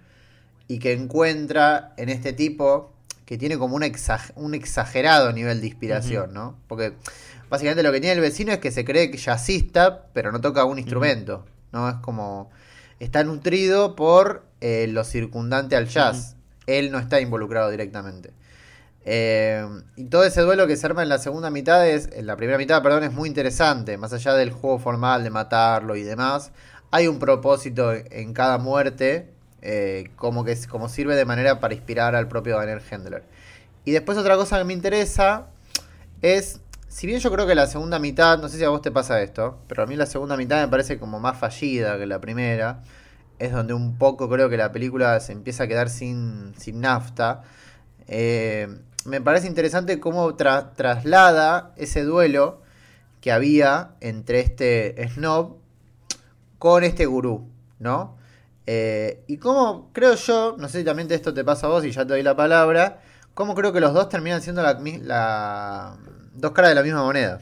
y 0.67 0.79
que 0.79 0.93
encuentra 0.93 1.93
en 1.97 2.09
este 2.09 2.33
tipo 2.33 2.93
que 3.25 3.37
tiene 3.37 3.57
como 3.57 3.75
un, 3.75 3.83
un 4.35 4.53
exagerado 4.53 5.31
nivel 5.31 5.61
de 5.61 5.67
inspiración, 5.67 6.33
¿no? 6.33 6.57
Porque 6.67 6.93
básicamente 7.49 7.83
lo 7.83 7.91
que 7.91 7.99
tiene 7.99 8.15
el 8.15 8.21
vecino 8.21 8.51
es 8.51 8.59
que 8.59 8.71
se 8.71 8.85
cree 8.85 9.09
que 9.11 9.17
jazzista, 9.17 10.07
pero 10.13 10.31
no 10.31 10.41
toca 10.41 10.65
un 10.65 10.77
instrumento, 10.77 11.45
¿no? 11.71 11.89
Es 11.89 11.95
como 11.95 12.51
está 12.99 13.23
nutrido 13.23 13.95
por 13.95 14.45
eh, 14.61 14.87
lo 14.89 15.03
circundante 15.03 15.75
al 15.75 15.87
jazz. 15.87 16.35
Él 16.67 16.91
no 16.91 16.99
está 16.99 17.19
involucrado 17.19 17.69
directamente. 17.69 18.31
Eh, 19.05 19.65
y 19.95 20.05
todo 20.05 20.23
ese 20.23 20.41
duelo 20.41 20.65
que 20.67 20.77
se 20.77 20.85
arma 20.85 21.03
en 21.03 21.09
la 21.09 21.17
segunda 21.17 21.49
mitad, 21.49 21.87
es, 21.87 22.09
en 22.13 22.25
la 22.25 22.37
primera 22.37 22.57
mitad, 22.57 22.81
perdón, 22.81 23.03
es 23.03 23.11
muy 23.11 23.27
interesante. 23.27 23.97
Más 23.97 24.13
allá 24.13 24.33
del 24.33 24.51
juego 24.51 24.79
formal 24.79 25.23
de 25.23 25.29
matarlo 25.29 25.95
y 25.95 26.03
demás, 26.03 26.51
hay 26.91 27.07
un 27.07 27.19
propósito 27.19 27.93
en 27.93 28.33
cada 28.33 28.57
muerte, 28.57 29.29
eh, 29.61 30.11
como 30.15 30.43
que 30.43 30.57
como 30.67 30.89
sirve 30.89 31.15
de 31.15 31.25
manera 31.25 31.59
para 31.59 31.73
inspirar 31.73 32.15
al 32.15 32.27
propio 32.27 32.57
Daniel 32.57 32.81
Hendler. 32.89 33.23
Y 33.85 33.91
después 33.91 34.17
otra 34.17 34.35
cosa 34.35 34.57
que 34.57 34.63
me 34.63 34.73
interesa 34.73 35.47
es, 36.21 36.61
si 36.87 37.07
bien 37.07 37.19
yo 37.19 37.31
creo 37.31 37.47
que 37.47 37.55
la 37.55 37.67
segunda 37.67 37.99
mitad, 37.99 38.39
no 38.39 38.47
sé 38.47 38.57
si 38.57 38.63
a 38.63 38.69
vos 38.69 38.81
te 38.81 38.91
pasa 38.91 39.21
esto, 39.21 39.59
pero 39.67 39.83
a 39.83 39.85
mí 39.85 39.95
la 39.95 40.05
segunda 40.05 40.37
mitad 40.37 40.61
me 40.61 40.67
parece 40.69 40.99
como 40.99 41.19
más 41.19 41.37
fallida 41.37 41.97
que 41.97 42.05
la 42.05 42.21
primera. 42.21 42.81
Es 43.39 43.51
donde 43.51 43.73
un 43.73 43.97
poco 43.97 44.29
creo 44.29 44.49
que 44.49 44.57
la 44.57 44.71
película 44.71 45.19
se 45.19 45.33
empieza 45.33 45.63
a 45.63 45.67
quedar 45.67 45.89
sin, 45.89 46.53
sin 46.57 46.79
nafta. 46.79 47.41
Eh, 48.07 48.67
me 49.05 49.21
parece 49.21 49.47
interesante 49.47 49.99
cómo 49.99 50.35
traslada 50.35 51.73
ese 51.77 52.03
duelo 52.03 52.61
que 53.21 53.31
había 53.31 53.91
entre 54.01 54.39
este 54.39 54.95
snob 55.09 55.57
con 56.59 56.83
este 56.83 57.05
gurú, 57.05 57.49
¿no? 57.79 58.17
Eh, 58.65 59.23
y 59.27 59.37
cómo 59.37 59.91
creo 59.91 60.15
yo, 60.15 60.55
no 60.57 60.69
sé 60.69 60.79
si 60.79 60.85
también 60.85 61.11
esto 61.11 61.33
te 61.33 61.43
pasa 61.43 61.67
a 61.67 61.69
vos 61.69 61.83
y 61.85 61.91
ya 61.91 62.03
te 62.03 62.13
doy 62.13 62.23
la 62.23 62.35
palabra, 62.35 63.01
cómo 63.33 63.55
creo 63.55 63.73
que 63.73 63.81
los 63.81 63.93
dos 63.93 64.09
terminan 64.09 64.41
siendo 64.41 64.61
la, 64.61 65.97
dos 66.33 66.51
caras 66.51 66.71
de 66.71 66.75
la 66.75 66.83
misma 66.83 67.03
moneda. 67.03 67.41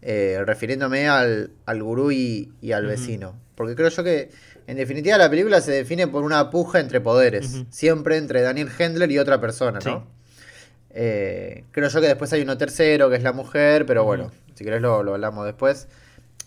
Eh, 0.00 0.40
refiriéndome 0.46 1.08
al, 1.08 1.50
al 1.66 1.82
gurú 1.82 2.12
y, 2.12 2.52
al 2.72 2.86
vecino. 2.86 3.34
Porque 3.56 3.74
creo 3.74 3.88
yo 3.88 4.04
que, 4.04 4.30
en 4.68 4.76
definitiva, 4.76 5.18
la 5.18 5.28
película 5.28 5.60
se 5.60 5.72
define 5.72 6.06
por 6.06 6.22
una 6.22 6.50
puja 6.50 6.78
entre 6.78 7.00
poderes. 7.00 7.64
Siempre 7.70 8.16
entre 8.16 8.42
Daniel 8.42 8.68
Hendler 8.78 9.10
y 9.10 9.18
otra 9.18 9.40
persona, 9.40 9.80
¿no? 9.84 10.17
Eh, 11.00 11.62
creo 11.70 11.88
yo 11.88 12.00
que 12.00 12.08
después 12.08 12.32
hay 12.32 12.42
uno 12.42 12.58
tercero, 12.58 13.08
que 13.08 13.14
es 13.14 13.22
la 13.22 13.32
mujer, 13.32 13.86
pero 13.86 14.02
bueno, 14.02 14.32
si 14.54 14.64
querés 14.64 14.82
lo, 14.82 14.96
hablamos 14.96 15.46
después. 15.46 15.86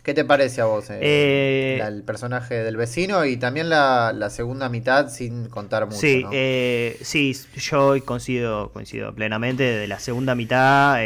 ¿Qué 0.03 0.13
te 0.13 0.25
parece 0.25 0.59
a 0.59 0.65
vos 0.65 0.89
eh, 0.89 0.97
eh, 0.99 1.81
el 1.87 2.03
personaje 2.03 2.55
del 2.55 2.75
vecino 2.75 3.23
y 3.23 3.37
también 3.37 3.69
la, 3.69 4.29
segunda 4.29 4.67
mitad 4.67 5.07
sin 5.07 5.47
contar 5.47 5.85
mucho? 5.85 5.99
Sí, 5.99 6.25
eh, 6.33 6.97
sí 7.01 7.33
yo 7.55 7.95
coincido, 8.03 8.71
coincido 8.73 9.15
plenamente 9.15 9.63
de 9.63 9.87
la 9.87 9.99
segunda 9.99 10.35
mitad. 10.35 10.99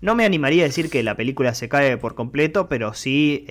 no 0.00 0.14
me 0.14 0.24
animaría 0.24 0.62
a 0.62 0.66
decir 0.66 0.90
que 0.90 1.02
la 1.02 1.16
película 1.16 1.52
se 1.54 1.68
cae 1.68 1.96
por 1.96 2.14
completo, 2.14 2.68
pero 2.68 2.94
sí, 2.94 3.44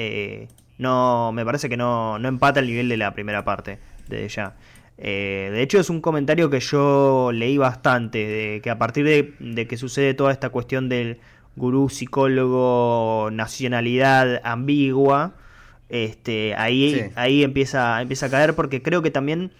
no, 0.77 1.34
me 1.34 1.44
parece 1.44 1.68
que 1.68 1.75
no, 1.75 2.18
no 2.18 2.30
empata 2.30 2.62
el 2.62 2.68
nivel 2.68 2.88
de 2.88 2.96
la 2.96 3.13
primera 3.13 3.44
parte, 3.44 3.80
de 4.08 4.30
ya. 4.30 4.56
De 4.98 5.62
hecho, 5.62 5.80
es 5.80 5.89
un 5.89 6.01
comentario 6.01 6.50
que 6.50 6.60
yo 6.60 7.32
leí 7.34 7.58
bastante, 7.58 8.25
de 8.25 8.62
que 8.62 8.70
a 8.70 8.77
partir 8.80 9.36
de 9.39 9.68
que 9.68 9.77
sucede 9.77 10.13
toda 10.13 10.32
esta 10.32 10.50
cuestión 10.50 10.89
del 10.89 11.20
gurú, 11.56 11.89
psicólogo, 11.89 13.30
nacionalidad 13.32 14.42
ambigua, 14.44 15.36
este, 15.89 16.54
ahí, 16.56 17.12
ahí 17.16 17.44
empieza, 17.44 18.01
empieza 18.01 18.27
a 18.27 18.30
caer 18.30 18.54
porque 18.56 18.82
creo 18.82 19.01
que 19.01 19.12
también 19.12 19.51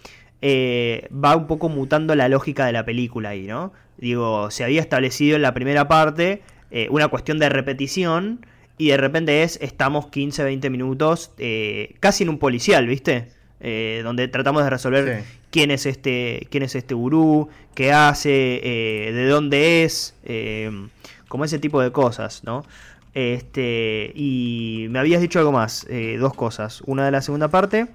eh, 0.42 1.08
va 1.12 1.36
un 1.36 1.46
poco 1.46 1.68
mutando 1.68 2.14
la 2.14 2.28
lógica 2.28 2.66
de 2.66 2.72
la 2.72 2.84
película 2.84 3.30
ahí, 3.30 3.46
¿no? 3.46 3.72
Digo, 3.96 4.50
se 4.50 4.64
había 4.64 4.80
establecido 4.80 5.36
en 5.36 5.42
la 5.42 5.54
primera 5.54 5.88
parte 5.88 6.42
eh, 6.70 6.86
una 6.90 7.08
cuestión 7.08 7.38
de 7.38 7.48
repetición 7.48 8.46
y 8.76 8.88
de 8.88 8.96
repente 8.96 9.42
es, 9.42 9.58
estamos 9.60 10.06
15, 10.08 10.44
20 10.44 10.70
minutos 10.70 11.32
eh, 11.38 11.96
casi 11.98 12.22
en 12.22 12.30
un 12.30 12.38
policial, 12.38 12.86
¿viste? 12.86 13.28
Donde 13.60 14.28
tratamos 14.28 14.62
de 14.64 14.70
resolver 14.70 15.24
quién 15.50 15.70
es 15.70 15.86
este 15.86 16.46
quién 16.50 16.62
es 16.62 16.74
este 16.74 16.94
gurú, 16.94 17.48
qué 17.74 17.92
hace, 17.92 18.30
de 18.30 19.26
dónde 19.28 19.84
es 19.84 20.14
como 21.28 21.44
ese 21.44 21.58
tipo 21.58 21.80
de 21.80 21.92
cosas, 21.92 22.42
¿no? 22.44 22.64
Este, 23.14 24.12
y 24.14 24.86
me 24.90 24.98
habías 24.98 25.20
dicho 25.20 25.38
algo 25.38 25.52
más, 25.52 25.86
eh, 25.88 26.16
dos 26.18 26.34
cosas. 26.34 26.82
Una 26.86 27.04
de 27.04 27.10
la 27.10 27.22
segunda 27.22 27.48
parte 27.48 27.88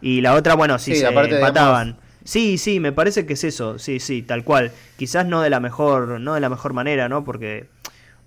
y 0.00 0.20
la 0.20 0.34
otra, 0.34 0.54
bueno, 0.54 0.78
si 0.78 0.94
se 0.96 1.06
empataban. 1.06 1.96
Sí, 2.24 2.58
sí, 2.58 2.80
me 2.80 2.90
parece 2.90 3.24
que 3.24 3.34
es 3.34 3.44
eso, 3.44 3.78
sí, 3.78 4.00
sí, 4.00 4.22
tal 4.22 4.42
cual. 4.42 4.72
Quizás 4.96 5.26
no 5.26 5.40
de 5.40 5.50
la 5.50 5.60
mejor, 5.60 6.20
no 6.20 6.34
de 6.34 6.40
la 6.40 6.48
mejor 6.48 6.72
manera, 6.72 7.08
¿no? 7.08 7.24
Porque 7.24 7.68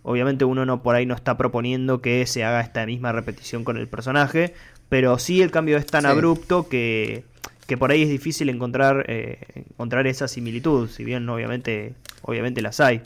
obviamente 0.03 0.45
uno 0.45 0.65
no 0.65 0.81
por 0.81 0.95
ahí 0.95 1.05
no 1.05 1.15
está 1.15 1.37
proponiendo 1.37 2.01
que 2.01 2.25
se 2.25 2.43
haga 2.43 2.61
esta 2.61 2.85
misma 2.85 3.11
repetición 3.11 3.63
con 3.63 3.77
el 3.77 3.87
personaje, 3.87 4.53
pero 4.89 5.19
sí 5.19 5.41
el 5.41 5.51
cambio 5.51 5.77
es 5.77 5.85
tan 5.85 6.05
abrupto 6.05 6.67
que, 6.67 7.23
que 7.67 7.77
por 7.77 7.91
ahí 7.91 8.03
es 8.03 8.09
difícil 8.09 8.49
encontrar, 8.49 9.05
eh, 9.07 9.39
encontrar 9.55 10.07
esa 10.07 10.27
similitud, 10.27 10.89
si 10.89 11.03
bien 11.03 11.27
obviamente, 11.29 11.93
obviamente 12.23 12.61
las 12.61 12.79
hay. 12.79 13.01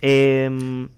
Eh, 0.00 0.88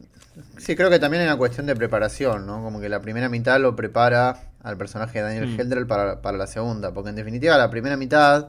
sí, 0.58 0.76
creo 0.76 0.90
que 0.90 0.98
también 0.98 1.22
hay 1.22 1.28
una 1.28 1.36
cuestión 1.36 1.66
de 1.66 1.76
preparación, 1.76 2.46
¿no? 2.46 2.62
Como 2.62 2.80
que 2.80 2.88
la 2.88 3.00
primera 3.00 3.28
mitad 3.28 3.60
lo 3.60 3.76
prepara 3.76 4.50
al 4.62 4.76
personaje 4.76 5.22
de 5.22 5.24
Daniel 5.24 5.84
mm. 5.84 5.86
para, 5.86 6.32
la 6.32 6.46
segunda, 6.46 6.92
porque 6.92 7.10
en 7.10 7.16
definitiva 7.16 7.56
la 7.56 7.70
primera 7.70 7.96
mitad, 7.96 8.48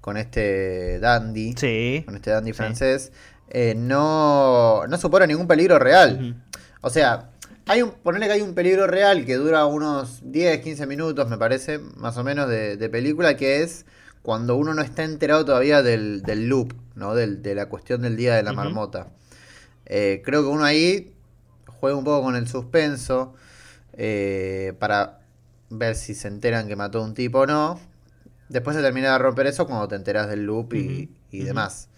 con 0.00 0.16
este 0.16 0.98
dandy, 0.98 1.54
con 2.04 2.16
este 2.16 2.30
dandy 2.30 2.52
francés, 2.52 3.12
eh, 3.48 3.74
no, 3.76 4.86
no 4.86 4.98
supone 4.98 5.26
ningún 5.26 5.46
peligro 5.46 5.78
real. 5.78 6.42
O 6.80 6.90
sea, 6.90 7.30
hay 7.66 7.82
un, 7.82 7.90
ponerle 7.90 8.26
que 8.26 8.32
hay 8.34 8.42
un 8.42 8.54
peligro 8.54 8.86
real 8.86 9.24
que 9.24 9.34
dura 9.34 9.66
unos 9.66 10.20
10, 10.24 10.60
15 10.60 10.86
minutos, 10.86 11.28
me 11.28 11.38
parece, 11.38 11.78
más 11.78 12.16
o 12.16 12.24
menos, 12.24 12.48
de, 12.48 12.88
película, 12.90 13.36
que 13.36 13.62
es 13.62 13.86
cuando 14.22 14.56
uno 14.56 14.74
no 14.74 14.82
está 14.82 15.04
enterado 15.04 15.44
todavía 15.44 15.82
del, 15.82 16.22
loop, 16.48 16.74
¿no? 16.94 17.14
de 17.14 17.54
la 17.54 17.66
cuestión 17.68 18.02
del 18.02 18.16
día 18.16 18.34
de 18.34 18.42
la 18.42 18.52
marmota. 18.52 19.08
Eh, 19.86 20.20
creo 20.24 20.42
que 20.42 20.48
uno 20.48 20.64
ahí 20.64 21.12
juega 21.80 21.96
un 21.96 22.04
poco 22.04 22.22
con 22.24 22.36
el 22.36 22.48
suspenso 22.48 23.34
eh, 23.92 24.74
para 24.78 25.20
ver 25.70 25.94
si 25.94 26.14
se 26.14 26.28
enteran 26.28 26.68
que 26.68 26.76
mató 26.76 26.98
a 26.98 27.04
un 27.04 27.14
tipo 27.14 27.40
o 27.40 27.46
no. 27.46 27.80
Después 28.48 28.76
se 28.76 28.82
termina 28.82 29.12
de 29.12 29.18
romper 29.18 29.46
eso 29.46 29.66
cuando 29.66 29.88
te 29.88 29.96
enteras 29.96 30.28
del 30.28 30.44
loop 30.44 30.74
y, 30.74 31.08
demás. 31.30 31.88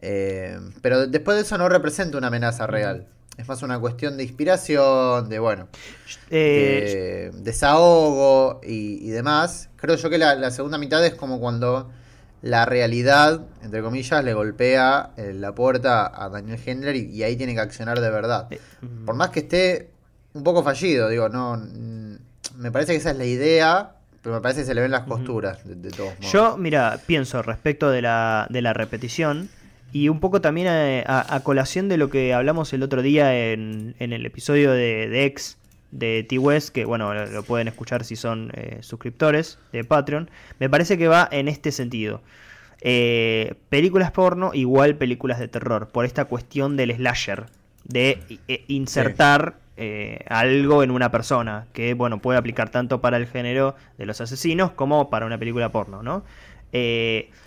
Eh, 0.00 0.58
pero 0.82 1.06
después 1.06 1.36
de 1.36 1.42
eso 1.42 1.58
no 1.58 1.68
representa 1.68 2.18
una 2.18 2.28
amenaza 2.28 2.66
real. 2.66 3.06
Es 3.36 3.48
más 3.48 3.62
una 3.62 3.78
cuestión 3.78 4.16
de 4.16 4.24
inspiración, 4.24 5.28
de 5.28 5.38
bueno, 5.38 5.68
desahogo 7.32 8.60
y, 8.62 9.08
demás. 9.10 9.70
Creo 9.76 9.96
yo 9.96 10.10
que 10.10 10.18
la 10.18 10.50
segunda 10.50 10.76
mitad 10.78 11.04
es 11.06 11.14
como 11.14 11.40
cuando 11.40 11.90
la 12.42 12.64
realidad, 12.64 13.42
entre 13.62 13.82
comillas, 13.82 14.24
le 14.24 14.32
golpea 14.32 15.10
eh, 15.16 15.32
la 15.34 15.54
puerta 15.54 16.10
a 16.14 16.28
Daniel 16.28 16.58
Hendler 16.64 16.96
y, 16.96 17.22
ahí 17.22 17.36
tiene 17.36 17.54
que 17.54 17.60
accionar 17.60 18.00
de 18.00 18.10
verdad. 18.10 18.46
Eh, 18.50 18.60
Por 19.04 19.14
más 19.14 19.30
que 19.30 19.40
esté 19.40 19.90
un 20.32 20.42
poco 20.42 20.62
fallido, 20.62 21.08
digo, 21.08 21.28
no. 21.28 21.60
Me 22.56 22.70
parece 22.70 22.92
que 22.92 22.98
esa 22.98 23.10
es 23.10 23.16
la 23.16 23.24
idea, 23.24 23.92
pero 24.22 24.36
me 24.36 24.40
parece 24.40 24.60
que 24.60 24.66
se 24.66 24.74
le 24.74 24.82
ven 24.82 24.90
las 24.90 25.04
costuras, 25.04 25.60
de, 25.64 25.90
todos 25.90 26.14
modos. 26.18 26.32
Yo, 26.32 26.56
mira, 26.56 26.98
pienso 27.06 27.42
respecto 27.42 27.90
de 27.90 28.02
la, 28.02 28.46
de 28.50 28.62
la 28.62 28.72
repetición 28.72 29.48
y 29.92 30.08
un 30.08 30.20
poco 30.20 30.40
también 30.40 30.68
a, 30.68 31.40
colación 31.42 31.88
de 31.88 31.96
lo 31.96 32.10
que 32.10 32.34
hablamos 32.34 32.72
el 32.72 32.82
otro 32.82 33.02
día 33.02 33.52
en, 33.52 33.94
en 33.98 34.12
el 34.12 34.26
episodio 34.26 34.72
de, 34.72 35.08
de 35.08 35.24
X 35.26 35.56
de 35.90 36.24
T-West, 36.28 36.70
que 36.70 36.84
bueno, 36.84 37.12
lo, 37.14 37.42
pueden 37.42 37.68
escuchar 37.68 38.04
si 38.04 38.16
son 38.16 38.50
eh, 38.54 38.78
suscriptores 38.80 39.58
de 39.72 39.84
Patreon, 39.84 40.30
me 40.58 40.70
parece 40.70 40.96
que 40.96 41.08
va 41.08 41.28
en 41.30 41.48
este 41.48 41.72
sentido. 41.72 42.22
Eh, 42.82 43.54
películas 43.68 44.10
porno 44.10 44.52
igual 44.54 44.96
películas 44.96 45.38
de 45.38 45.48
terror, 45.48 45.88
por 45.88 46.04
esta 46.04 46.24
cuestión 46.26 46.76
del 46.76 46.94
slasher, 46.94 47.46
de 47.84 48.20
eh, 48.48 48.64
insertar 48.68 49.56
algo 50.28 50.82
en 50.82 50.90
una 50.90 51.10
persona, 51.10 51.66
que 51.72 51.94
bueno, 51.94 52.20
puede 52.20 52.38
aplicar 52.38 52.68
tanto 52.68 53.00
para 53.00 53.16
el 53.16 53.26
género 53.26 53.76
de 53.96 54.04
los 54.04 54.20
asesinos 54.20 54.72
como 54.72 55.08
para 55.08 55.24
una 55.24 55.38
película 55.38 55.70
porno, 55.70 56.02
¿no? 56.02 56.22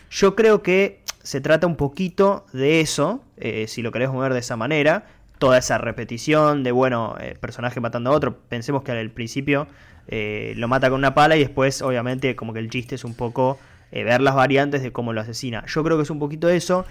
yo 0.09 0.35
creo 0.35 0.63
que 0.63 1.02
se 1.23 1.41
trata 1.41 1.65
un 1.65 1.75
poquito 1.75 2.45
de 2.53 2.81
eso, 2.81 3.23
si 3.67 3.81
lo 3.81 3.91
querés 3.91 4.09
mover 4.09 4.33
de 4.33 4.39
esa 4.39 4.55
manera, 4.55 5.05
toda 5.43 5.57
esa 5.57 5.77
repetición 5.77 6.63
de, 6.63 6.71
bueno, 6.71 7.17
eh, 7.19 7.35
personaje 7.37 7.81
matando 7.81 8.11
a 8.11 8.13
otro. 8.13 8.37
Pensemos 8.47 8.81
que 8.81 8.93
al 8.93 9.09
principio 9.11 9.67
eh, 10.07 10.53
lo 10.55 10.69
mata 10.69 10.89
con 10.89 10.99
una 10.99 11.13
pala 11.13 11.35
y 11.35 11.39
después, 11.39 11.81
obviamente, 11.81 12.33
como 12.37 12.53
que 12.53 12.59
el 12.59 12.69
chiste 12.69 12.95
es 12.95 13.03
un 13.03 13.13
poco 13.13 13.59
eh, 13.91 14.05
ver 14.05 14.21
las 14.21 14.35
variantes 14.35 14.81
de 14.81 14.93
cómo 14.93 15.11
lo 15.11 15.19
asesina. 15.19 15.65
Yo 15.67 15.83
creo 15.83 15.97
que 15.97 16.03
es 16.03 16.09
un 16.09 16.19
poquito 16.19 16.47
eso. 16.47 16.85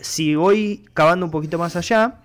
si 0.00 0.34
voy 0.36 0.86
cavando 0.94 1.26
un 1.26 1.30
poquito 1.30 1.58
más 1.58 1.76
allá, 1.76 2.20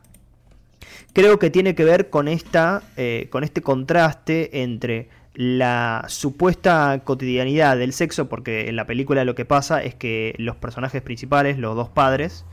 creo 1.11 1.37
que 1.37 1.49
tiene 1.49 1.75
que 1.75 1.83
ver 1.83 2.09
con, 2.09 2.29
esta, 2.29 2.81
con 3.29 3.43
este 3.43 3.61
contraste 3.61 4.61
entre 4.63 5.09
la 5.33 6.05
supuesta 6.07 7.01
cotidianidad 7.03 7.77
del 7.77 7.93
sexo, 7.93 8.27
porque 8.27 8.67
en 8.67 8.75
la 8.75 8.85
película 8.85 9.23
lo 9.23 9.35
que 9.35 9.45
pasa 9.45 9.81
es 9.81 9.95
que 9.95 10.35
los 10.37 10.55
personajes 10.57 11.01
principales, 11.01 11.57
los 11.57 11.75
dos 11.75 11.89
padres, 11.89 12.45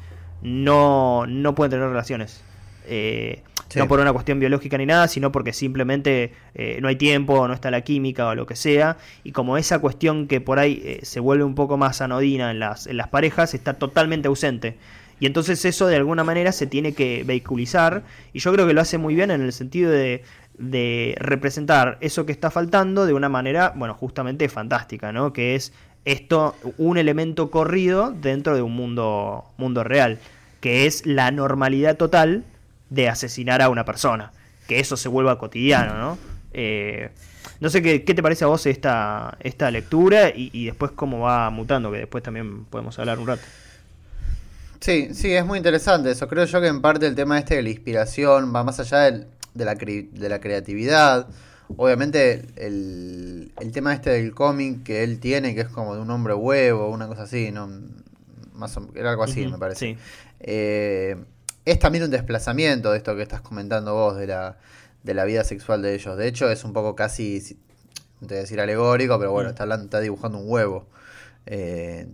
no, 0.43 1.27
no 1.27 1.55
pueden 1.55 1.71
tener 1.71 1.89
relaciones. 1.89 2.43
Eh, 2.87 3.43
no 3.77 3.87
por 3.87 4.01
una 4.01 4.13
cuestión 4.13 4.41
biológica 4.41 4.79
ni 4.79 4.87
nada, 4.87 5.09
sino 5.09 5.31
porque 5.31 5.53
simplemente 5.53 6.33
eh, 6.55 6.79
no 6.81 6.89
hay 6.89 6.97
tiempo, 6.97 7.47
no 7.47 7.53
está 7.53 7.71
la 7.71 7.83
química 7.83 8.29
o 8.29 8.35
lo 8.35 8.47
que 8.47 8.57
sea. 8.57 8.97
Y 9.25 9.33
como 9.33 9.59
esa 9.59 9.79
cuestión 9.79 10.27
que 10.27 10.41
por 10.41 10.59
ahí 10.59 10.81
eh, 10.85 11.01
se 11.03 11.21
vuelve 11.21 11.45
un 11.45 11.55
poco 11.55 11.77
más 11.77 12.01
anodina 12.01 12.51
en 12.51 12.61
las, 12.61 12.87
en 12.87 12.97
las 12.97 13.09
parejas 13.09 13.53
está 13.55 13.75
totalmente 13.75 14.29
ausente. 14.29 14.79
Y 15.21 15.27
entonces 15.27 15.65
eso 15.65 15.87
de 15.87 15.97
alguna 15.97 16.25
manera 16.25 16.53
se 16.53 16.67
tiene 16.67 16.93
que 16.93 17.25
vehiculizar. 17.25 18.03
Y 18.33 18.39
yo 18.39 18.53
creo 18.53 18.67
que 18.67 18.73
lo 18.73 18.81
hace 18.81 18.99
muy 18.99 19.15
bien 19.15 19.31
en 19.31 19.43
el 19.43 19.53
sentido 19.53 19.91
de, 19.91 20.23
de 20.59 21.17
representar 21.19 21.99
eso 22.01 22.27
que 22.27 22.33
está 22.33 22.51
faltando 22.51 23.07
de 23.07 23.15
una 23.15 23.29
manera, 23.29 23.73
bueno, 23.77 23.95
justamente 23.95 24.49
fantástica, 24.49 25.13
¿no? 25.13 25.33
Que 25.33 25.55
es 25.55 25.73
esto, 26.05 26.55
un 26.79 26.99
elemento 26.99 27.51
corrido 27.51 28.13
dentro 28.13 28.55
de 28.55 28.63
un 28.63 28.75
mundo, 28.75 29.45
mundo 29.57 29.85
real. 29.85 30.19
Que 30.61 30.87
es 30.87 31.07
la 31.07 31.31
normalidad 31.31 31.97
total 31.97 32.45
de 32.91 33.09
asesinar 33.09 33.63
a 33.63 33.69
una 33.69 33.85
persona. 33.85 34.33
Que 34.67 34.81
eso 34.81 34.97
se 34.97 35.09
vuelva 35.09 35.39
cotidiano, 35.39 35.97
¿no? 35.99 36.19
Eh, 36.53 37.11
no 37.61 37.71
sé 37.71 37.83
qué, 37.83 38.01
te 38.01 38.23
parece 38.23 38.45
a 38.45 38.49
vos 38.49 38.67
esta, 38.67 39.37
esta 39.41 39.71
lectura 39.71 40.31
y, 40.35 40.67
después 40.67 40.93
cómo 40.93 41.21
va 41.21 41.51
mutando, 41.51 41.91
que 41.91 41.99
después 41.99 42.23
también 42.23 42.65
podemos 42.65 42.99
hablar 42.99 43.19
un 43.19 43.27
rato. 43.27 43.43
Sí, 44.81 45.09
sí, 45.13 45.33
es 45.33 45.45
muy 45.45 45.59
interesante 45.59 46.11
eso. 46.11 46.29
Creo 46.29 46.45
yo 46.45 46.61
que 46.61 46.69
en 46.69 46.81
parte 46.81 47.07
el 47.07 47.15
tema 47.15 47.39
este 47.39 47.57
de 47.57 47.63
la 47.63 47.71
inspiración 47.71 48.55
va 48.55 48.63
más 48.65 48.79
allá 48.81 49.11
de, 49.11 49.27
la, 49.65 49.75
de 49.75 50.29
la 50.29 50.41
creatividad. 50.41 51.29
Obviamente 51.77 52.47
el, 52.57 53.53
el 53.61 53.73
tema 53.73 53.93
este 53.93 54.11
del 54.11 54.35
cómic 54.35 54.85
que 54.85 55.03
él 55.03 55.21
tiene, 55.21 55.55
que 55.55 55.63
es 55.63 55.69
como 55.69 55.95
de 55.95 56.01
un 56.01 56.11
hombre 56.11 56.35
huevo, 56.35 56.89
una 56.89 57.09
cosa 57.09 57.25
así, 57.25 57.51
¿no? 57.51 57.69
Más 58.55 58.77
o, 58.77 58.89
era 58.95 59.11
algo 59.11 59.25
así, 59.25 59.47
me 59.47 59.59
parece. 59.59 59.95
Sí. 59.95 59.97
Eh, 60.41 61.17
es 61.65 61.79
también 61.79 62.05
un 62.05 62.11
desplazamiento 62.11 62.93
de 62.93 62.99
esto 62.99 63.15
que 63.17 63.23
estás 63.23 63.43
comentando 63.43 63.95
vos, 63.95 64.17
de 64.17 64.29
la, 64.29 64.59
de 65.03 65.15
la 65.15 65.25
vida 65.25 65.45
sexual 65.45 65.83
de 65.83 65.95
ellos. 65.95 66.17
De 66.17 66.27
hecho, 66.27 66.51
es 66.51 66.65
un 66.65 66.73
poco 66.73 66.97
casi, 66.97 67.43
no 68.21 68.29
te 68.29 68.35
voy 68.35 68.39
a 68.39 68.41
decir 68.41 68.61
alegórico, 68.61 69.19
pero 69.19 69.33
bueno, 69.33 69.51
mm. 69.51 69.53
está, 69.53 69.75
está 69.75 70.01
dibujando 70.01 70.39
un 70.39 70.51
huevo. 70.51 70.87
Eh, 71.45 72.07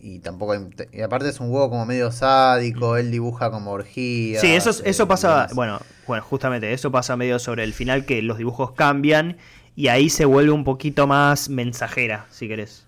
y 0.00 0.18
tampoco 0.20 0.54
y 0.92 1.00
aparte 1.00 1.28
es 1.28 1.40
un 1.40 1.50
huevo 1.50 1.70
como 1.70 1.86
medio 1.86 2.12
sádico, 2.12 2.96
él 2.96 3.10
dibuja 3.10 3.50
como 3.50 3.72
orgía. 3.72 4.40
Sí, 4.40 4.54
eso, 4.54 4.70
eso 4.84 5.08
pasa, 5.08 5.48
bueno, 5.54 5.80
bueno, 6.06 6.22
justamente 6.22 6.72
eso 6.72 6.90
pasa 6.90 7.16
medio 7.16 7.38
sobre 7.38 7.64
el 7.64 7.72
final 7.72 8.04
que 8.04 8.22
los 8.22 8.38
dibujos 8.38 8.72
cambian 8.72 9.36
y 9.74 9.88
ahí 9.88 10.08
se 10.10 10.24
vuelve 10.24 10.52
un 10.52 10.64
poquito 10.64 11.06
más 11.06 11.48
mensajera, 11.48 12.26
si 12.30 12.48
querés. 12.48 12.86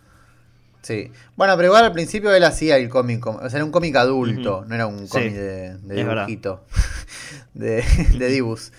Sí. 0.83 1.11
Bueno, 1.37 1.55
pero 1.57 1.69
igual 1.69 1.85
al 1.85 1.93
principio 1.93 2.33
él 2.33 2.45
hacía 2.45 2.77
el 2.77 2.89
cómic, 2.89 3.27
o 3.27 3.49
sea, 3.49 3.59
era 3.59 3.65
un 3.65 3.73
cómic 3.73 3.97
adulto, 3.97 4.65
no 4.67 4.75
era 4.75 4.87
un 4.87 5.07
cómic 5.07 5.33
de, 5.33 5.77
de 5.77 5.95
dibujito, 5.95 6.65
de, 7.55 7.85
de 8.17 8.29
dibus. 8.31 8.73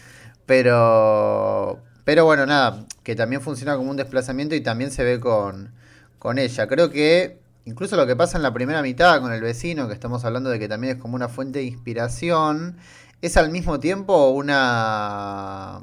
Pero, 0.45 1.79
pero 2.05 2.25
bueno, 2.25 2.45
nada, 2.45 2.85
que 3.03 3.15
también 3.15 3.41
funciona 3.41 3.75
como 3.75 3.91
un 3.91 3.97
desplazamiento 3.97 4.55
y 4.55 4.61
también 4.61 4.91
se 4.91 5.03
ve 5.03 5.19
con, 5.19 5.71
con 6.17 6.39
ella. 6.39 6.67
Creo 6.67 6.89
que 6.89 7.37
incluso 7.69 7.95
lo 7.95 8.07
que 8.07 8.15
pasa 8.15 8.37
en 8.37 8.43
la 8.43 8.51
primera 8.51 8.81
mitad 8.81 9.21
con 9.21 9.31
el 9.31 9.41
vecino, 9.41 9.87
que 9.87 9.93
estamos 9.93 10.25
hablando 10.25 10.49
de 10.49 10.59
que 10.59 10.67
también 10.67 10.95
es 10.95 11.01
como 11.01 11.15
una 11.15 11.29
fuente 11.29 11.59
de 11.59 11.65
inspiración, 11.65 12.77
es 13.21 13.37
al 13.37 13.51
mismo 13.51 13.79
tiempo 13.79 14.29
una, 14.29 15.79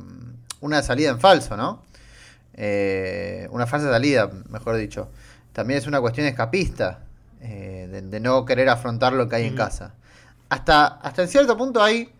una 0.60 0.82
salida 0.82 1.10
en 1.10 1.20
falso, 1.20 1.56
¿no? 1.56 1.82
Eh, 2.54 3.46
una 3.50 3.66
falsa 3.66 3.90
salida, 3.90 4.30
mejor 4.50 4.76
dicho. 4.76 5.10
También 5.52 5.78
es 5.78 5.86
una 5.86 6.00
cuestión 6.00 6.26
escapista, 6.26 7.00
eh, 7.40 8.02
de, 8.10 8.20
no 8.20 8.44
querer 8.44 8.68
afrontar 8.68 9.12
lo 9.12 9.28
que 9.28 9.36
hay 9.36 9.46
en 9.46 9.54
casa. 9.54 9.94
Hasta, 10.48 10.86
hasta 10.86 11.22
en 11.22 11.28
cierto 11.28 11.56
punto 11.56 11.82
hay... 11.82 12.10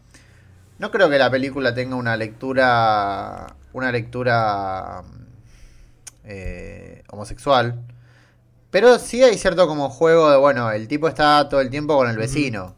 No 0.78 0.90
creo 0.90 1.08
que 1.08 1.18
la 1.18 1.30
película 1.30 1.74
tenga 1.74 1.96
una 1.96 2.16
lectura... 2.16 3.56
Una 3.72 3.90
lectura... 3.90 5.02
Eh, 6.24 7.02
homosexual. 7.08 7.82
Pero 8.70 8.98
sí 8.98 9.22
hay 9.22 9.38
cierto 9.38 9.66
como 9.66 9.88
juego 9.88 10.30
de, 10.30 10.36
bueno, 10.36 10.70
el 10.70 10.88
tipo 10.88 11.08
está 11.08 11.48
todo 11.48 11.60
el 11.60 11.70
tiempo 11.70 11.96
con 11.96 12.08
el 12.08 12.16
vecino. 12.16 12.74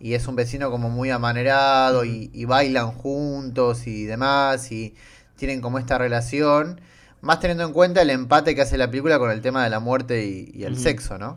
Y 0.00 0.14
es 0.14 0.26
un 0.26 0.36
vecino 0.36 0.70
como 0.70 0.88
muy 0.88 1.10
amanerado 1.10 2.04
y, 2.04 2.30
y, 2.32 2.46
bailan 2.46 2.92
juntos 2.92 3.86
y 3.86 4.04
demás. 4.04 4.72
Y 4.72 4.94
tienen 5.36 5.60
como 5.60 5.78
esta 5.78 5.98
relación. 5.98 6.80
Más 7.20 7.40
teniendo 7.40 7.64
en 7.64 7.72
cuenta 7.72 8.02
el 8.02 8.10
empate 8.10 8.54
que 8.54 8.62
hace 8.62 8.78
la 8.78 8.90
película 8.90 9.18
con 9.18 9.30
el 9.30 9.42
tema 9.42 9.64
de 9.64 9.70
la 9.70 9.80
muerte 9.80 10.24
y, 10.24 10.64
el 10.64 10.78
sexo, 10.78 11.18
¿no? 11.18 11.34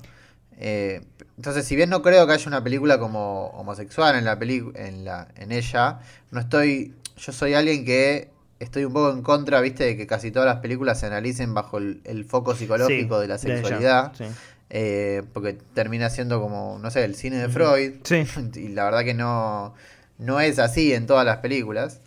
Eh, 0.57 1.01
entonces, 1.35 1.65
si 1.65 1.75
bien 1.75 1.89
no 1.89 2.01
creo 2.01 2.25
que 2.25 2.33
haya 2.33 2.47
una 2.47 2.63
película 2.63 2.99
como 2.99 3.47
homosexual 3.47 4.15
en 4.15 4.23
la 4.23 4.37
en 4.75 5.03
la 5.03 5.27
en 5.35 5.51
ella, 5.51 5.99
no 6.31 6.39
estoy 6.39 6.93
yo 7.17 7.31
soy 7.31 7.53
alguien 7.53 7.85
que 7.85 8.29
estoy 8.60 8.86
un 8.86 8.93
poco 8.93 9.12
en 9.12 9.22
contra, 9.22 9.62
viste, 9.62 9.83
de 9.83 9.98
que 9.98 10.07
casi 10.07 10.31
todas 10.31 10.48
las 10.48 10.57
películas 10.57 11.00
se 11.00 11.05
analicen 11.07 11.53
bajo 11.53 11.77
el, 11.77 12.25
foco 12.27 12.55
psicológico 12.55 13.19
de 13.19 13.27
la 13.27 13.38
sexualidad. 13.38 14.13
Eh, 14.75 15.22
porque 15.33 15.55
termina 15.75 16.10
siendo 16.10 16.41
como, 16.41 16.79
no 16.81 16.89
sé, 16.89 17.03
el 17.03 17.15
cine 17.15 17.38
de 17.38 17.50
Freud. 17.50 17.93
Y 18.55 18.69
la 18.69 18.86
verdad 18.86 19.03
que 19.03 19.13
no, 19.13 19.75
no 20.17 20.39
es 20.39 20.57
así 20.60 20.93
en 20.93 21.05
todas 21.05 21.25
las 21.25 21.38
películas. 21.38 22.01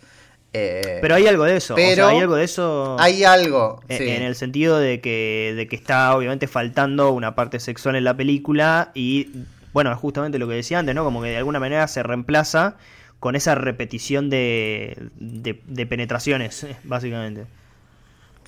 Eh, 0.53 0.99
pero 1.01 1.15
hay 1.15 1.27
algo 1.27 1.43
de 1.43 1.57
eso. 1.57 1.75
Pero 1.75 2.07
hay 2.07 2.19
algo 2.19 2.35
de 2.35 2.43
eso. 2.43 2.97
Hay 2.99 3.23
algo. 3.23 3.81
En, 3.87 4.23
el 4.23 4.35
sentido 4.35 4.79
de 4.79 5.01
que, 5.01 5.53
de 5.55 5.67
que 5.67 5.75
está 5.75 6.15
obviamente 6.15 6.47
faltando 6.47 7.11
una 7.11 7.35
parte 7.35 7.59
sexual 7.59 7.95
en 7.95 8.03
la 8.03 8.17
película. 8.17 8.91
Y 8.93 9.29
bueno, 9.71 9.95
justamente 9.95 10.39
lo 10.39 10.47
que 10.47 10.55
decía 10.55 10.79
antes, 10.79 10.95
¿no? 10.95 11.03
Como 11.03 11.21
que 11.21 11.29
de 11.29 11.37
alguna 11.37 11.59
manera 11.59 11.87
se 11.87 12.03
reemplaza 12.03 12.75
con 13.19 13.35
esa 13.35 13.55
repetición 13.55 14.29
de, 14.29 15.09
de, 15.15 15.85
penetraciones, 15.85 16.67
básicamente. 16.83 17.45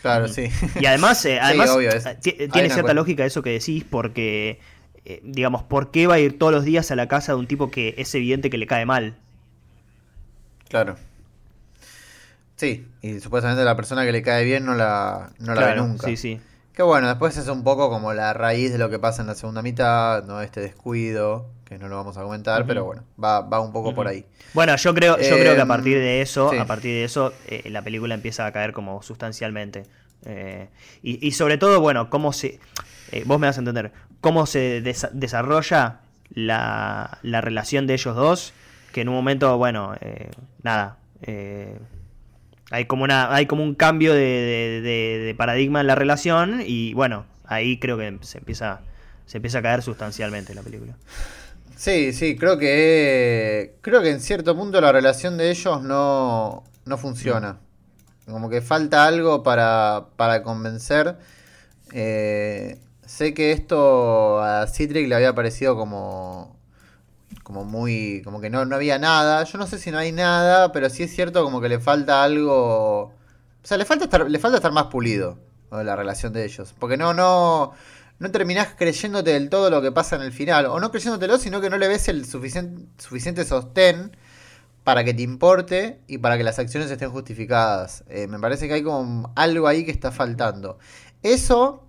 Claro, 0.02 0.28
sí. 0.28 0.50
Y 0.80 0.86
además, 0.86 1.24
eh, 1.26 1.40
además 1.42 1.76
eh, 2.24 2.50
tiene 2.52 2.70
cierta 2.70 2.94
lógica 2.94 3.26
eso 3.26 3.42
que 3.42 3.52
decís, 3.52 3.84
porque, 3.90 4.60
eh, 5.06 5.22
digamos, 5.24 5.64
¿por 5.64 5.92
qué 5.92 6.08
va 6.08 6.16
a 6.16 6.20
ir 6.20 6.38
todos 6.38 6.54
los 6.54 6.64
días 6.64 6.92
a 6.92 6.96
la 6.96 7.08
casa 7.08 7.34
de 7.34 7.40
un 7.40 7.48
tipo 7.48 7.70
que 7.72 7.96
es 7.98 8.14
evidente 8.16 8.50
que 8.50 8.58
le 8.58 8.68
cae 8.68 8.86
mal? 8.86 9.16
Claro. 10.70 10.98
Sí, 12.56 12.88
y 13.02 13.20
supuestamente 13.20 13.64
la 13.64 13.76
persona 13.76 14.06
que 14.06 14.12
le 14.12 14.22
cae 14.22 14.44
bien 14.44 14.66
no 14.66 14.76
la, 14.76 15.32
no 15.40 15.56
la 15.56 15.68
ve 15.68 15.76
nunca. 15.78 16.08
Sí, 16.08 16.18
sí. 16.18 16.40
Que 16.74 16.84
bueno, 16.84 17.08
después 17.08 17.36
es 17.38 17.48
un 17.48 17.64
poco 17.64 17.90
como 17.90 18.14
la 18.14 18.34
raíz 18.34 18.72
de 18.72 18.78
lo 18.78 18.90
que 18.90 19.00
pasa 19.00 19.22
en 19.22 19.28
la 19.28 19.36
segunda 19.36 19.62
mitad, 19.62 20.24
¿no? 20.24 20.42
Este 20.42 20.62
descuido, 20.62 21.48
que 21.66 21.78
no 21.78 21.88
lo 21.88 21.96
vamos 21.98 22.18
a 22.18 22.24
comentar, 22.24 22.66
pero 22.66 22.84
bueno, 22.84 23.04
va, 23.24 23.42
va 23.42 23.60
un 23.60 23.72
poco 23.72 23.94
por 23.94 24.08
ahí. 24.08 24.26
Bueno, 24.54 24.76
yo 24.76 24.94
creo, 24.96 25.18
yo 25.18 25.36
creo 25.36 25.54
que 25.54 25.60
a 25.60 25.64
em, 25.64 25.68
partir 25.68 25.98
de 26.00 26.22
eso, 26.22 26.52
a 26.60 26.66
partir 26.66 26.92
de 26.92 27.04
eso, 27.04 27.32
eh, 27.48 27.70
la 27.70 27.84
película 27.84 28.16
empieza 28.16 28.46
a 28.46 28.51
caer 28.51 28.74
como 28.74 29.03
sustancialmente. 29.03 29.84
Eh, 30.25 30.70
y, 31.03 31.32
sobre 31.32 31.58
todo, 31.58 31.79
bueno, 31.79 32.10
cómo 32.10 32.34
se. 32.34 32.60
Eh, 33.12 33.24
vos 33.25 33.40
me 33.40 33.48
vas 33.48 33.58
a 33.58 33.62
entender. 33.62 33.92
Cómo 34.20 34.48
se 34.48 34.82
desarrolla 34.82 36.00
la, 36.34 37.20
la, 37.22 37.42
relación 37.42 37.88
de 37.88 37.94
ellos 37.94 38.16
dos. 38.16 38.53
Que 38.92 39.01
en 39.01 39.10
un 39.10 39.16
momento, 39.16 39.55
bueno, 39.58 39.96
nada. 40.64 40.98
Hay 42.72 42.86
como 42.86 43.03
una. 43.03 43.34
Hay 43.34 43.46
como 43.46 43.64
un 43.64 43.75
cambio 43.75 44.14
de, 44.14 45.34
paradigma 45.38 45.82
en 45.82 45.88
la 45.88 45.96
relación. 45.96 46.62
Y 46.66 46.94
bueno, 46.94 47.25
ahí 47.46 47.79
creo 47.79 47.98
que 47.98 48.18
se 48.22 48.40
empieza. 48.40 48.82
Se 49.25 49.38
empieza 49.38 49.60
a 49.60 49.62
caer 49.62 49.84
sustancialmente 49.84 50.55
la 50.55 50.64
película. 50.64 50.96
Sí, 51.75 52.14
sí, 52.14 52.36
creo 52.36 52.58
que 52.58 53.75
creo 53.82 54.01
que 54.01 54.10
en 54.10 54.20
cierto 54.20 54.55
punto 54.55 54.82
la 54.82 54.92
relación 54.92 55.38
de 55.38 55.51
ellos 55.51 55.82
no, 55.84 56.64
no 56.86 56.98
funciona. 56.98 57.60
Como 58.25 58.50
que 58.50 58.62
falta 58.62 59.05
algo 59.05 59.44
para, 59.44 60.08
para 60.16 60.44
convencer. 60.44 61.18
Eh, 61.94 62.79
sé 63.05 63.34
que 63.34 63.51
esto 63.51 64.42
a 64.42 64.68
Citric 64.68 65.08
le 65.08 65.16
había 65.16 65.34
parecido 65.34 65.75
como 65.75 66.58
como 67.50 67.66
muy 67.66 68.22
como 68.24 68.40
que 68.40 68.51
no, 68.51 68.64
no 68.66 68.75
había 68.75 69.00
nada. 69.00 69.44
Yo 69.44 69.57
no 69.57 69.66
sé 69.66 69.79
si 69.79 69.90
no 69.90 69.98
hay 69.98 70.12
nada, 70.12 70.72
pero 70.72 70.88
sí 70.88 71.01
es 71.01 71.16
cierto 71.16 71.44
como 71.44 71.59
que 71.59 71.68
le 71.68 71.79
falta 71.79 72.24
algo. 72.24 73.05
O 73.05 73.12
sea, 73.64 73.75
le 73.75 73.85
falta 73.85 74.03
estar, 74.03 74.29
le 74.29 74.38
falta 74.38 74.57
estar 74.57 74.72
más 74.72 74.85
pulido 74.85 75.40
la 75.72 75.96
relación 75.96 76.31
de 76.31 76.46
ellos. 76.46 76.75
Porque 76.77 76.96
no, 76.96 77.16
no 77.16 77.74
no 78.20 78.29
terminás 78.29 78.75
creyéndote 78.77 79.31
del 79.31 79.50
todo 79.50 79.72
lo 79.72 79.81
que 79.81 79.92
pasa 79.92 80.16
en 80.16 80.22
el 80.22 80.31
final. 80.31 80.68
O 80.68 80.79
no 80.79 80.92
creyéndotelo, 80.92 81.40
sino 81.40 81.59
que 81.59 81.72
no 81.72 81.79
le 81.79 81.88
ves 81.88 82.07
el 82.07 82.27
suficiente, 82.27 83.46
sostén 83.46 84.16
para 84.83 85.03
que 85.03 85.16
te 85.16 85.24
importe 85.24 86.01
y 86.05 86.20
para 86.20 86.38
que 86.38 86.44
las 86.44 86.59
acciones 86.59 86.92
estén 86.92 87.09
justificadas. 87.09 88.03
Eh, 88.09 88.27
me 88.27 88.38
parece 88.40 88.68
que 88.68 88.75
hay 88.75 88.83
como 88.83 89.33
algo 89.35 89.68
ahí 89.68 89.85
que 89.85 89.92
está 89.92 90.12
faltando. 90.12 90.77
Eso, 91.24 91.89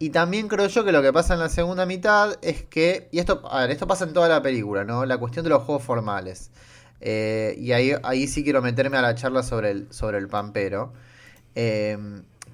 y 0.00 0.10
también 0.10 0.48
creo 0.48 0.66
yo 0.66 0.84
que 0.84 0.90
lo 0.90 1.02
que 1.02 1.12
pasa 1.12 1.34
en 1.34 1.40
la 1.40 1.48
segunda 1.48 1.86
mitad 1.86 2.36
es 2.42 2.64
que, 2.64 3.08
y 3.12 3.20
esto, 3.20 3.42
a 3.48 3.60
ver, 3.60 3.70
esto 3.70 3.86
pasa 3.86 4.04
en 4.04 4.12
toda 4.12 4.28
la 4.28 4.42
película, 4.42 4.82
¿no? 4.82 5.04
La 5.06 5.18
cuestión 5.18 5.44
de 5.44 5.50
los 5.50 5.62
juegos 5.62 5.84
formales. 5.84 6.50
Eh, 7.00 7.54
y 7.58 7.70
ahí, 7.72 7.92
ahí 8.02 8.26
sí 8.26 8.42
quiero 8.42 8.62
meterme 8.62 8.96
a 8.96 9.02
la 9.02 9.14
charla 9.14 9.44
sobre 9.44 9.70
el, 9.70 9.92
sobre 9.92 10.18
el 10.18 10.26
pampero. 10.26 10.92
Eh, 11.54 11.96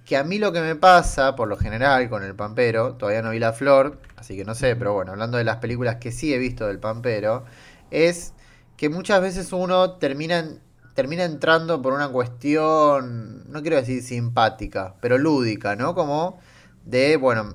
que 0.06 0.16
a 0.16 0.24
mí 0.24 0.38
lo 0.38 0.52
que 0.52 0.60
me 0.60 0.76
pasa, 0.76 1.34
por 1.34 1.48
lo 1.48 1.56
general, 1.56 2.08
con 2.08 2.22
el 2.22 2.34
Pampero, 2.36 2.94
todavía 2.94 3.22
no 3.22 3.30
vi 3.30 3.40
la 3.40 3.52
flor, 3.52 4.00
así 4.16 4.36
que 4.36 4.44
no 4.44 4.54
sé, 4.54 4.76
pero 4.76 4.94
bueno, 4.94 5.12
hablando 5.12 5.36
de 5.36 5.44
las 5.44 5.56
películas 5.56 5.96
que 5.96 6.12
sí 6.12 6.32
he 6.32 6.38
visto 6.38 6.68
del 6.68 6.78
Pampero, 6.78 7.44
es 7.90 8.32
que 8.76 8.88
muchas 8.88 9.20
veces 9.20 9.52
uno 9.52 9.94
termina, 9.94 10.48
termina 10.94 11.24
entrando 11.24 11.82
por 11.82 11.92
una 11.92 12.08
cuestión, 12.08 13.50
no 13.50 13.62
quiero 13.62 13.76
decir 13.76 14.00
simpática, 14.00 14.94
pero 15.00 15.18
lúdica, 15.18 15.74
¿no? 15.74 15.96
Como 15.96 16.38
de, 16.86 17.16
bueno, 17.18 17.54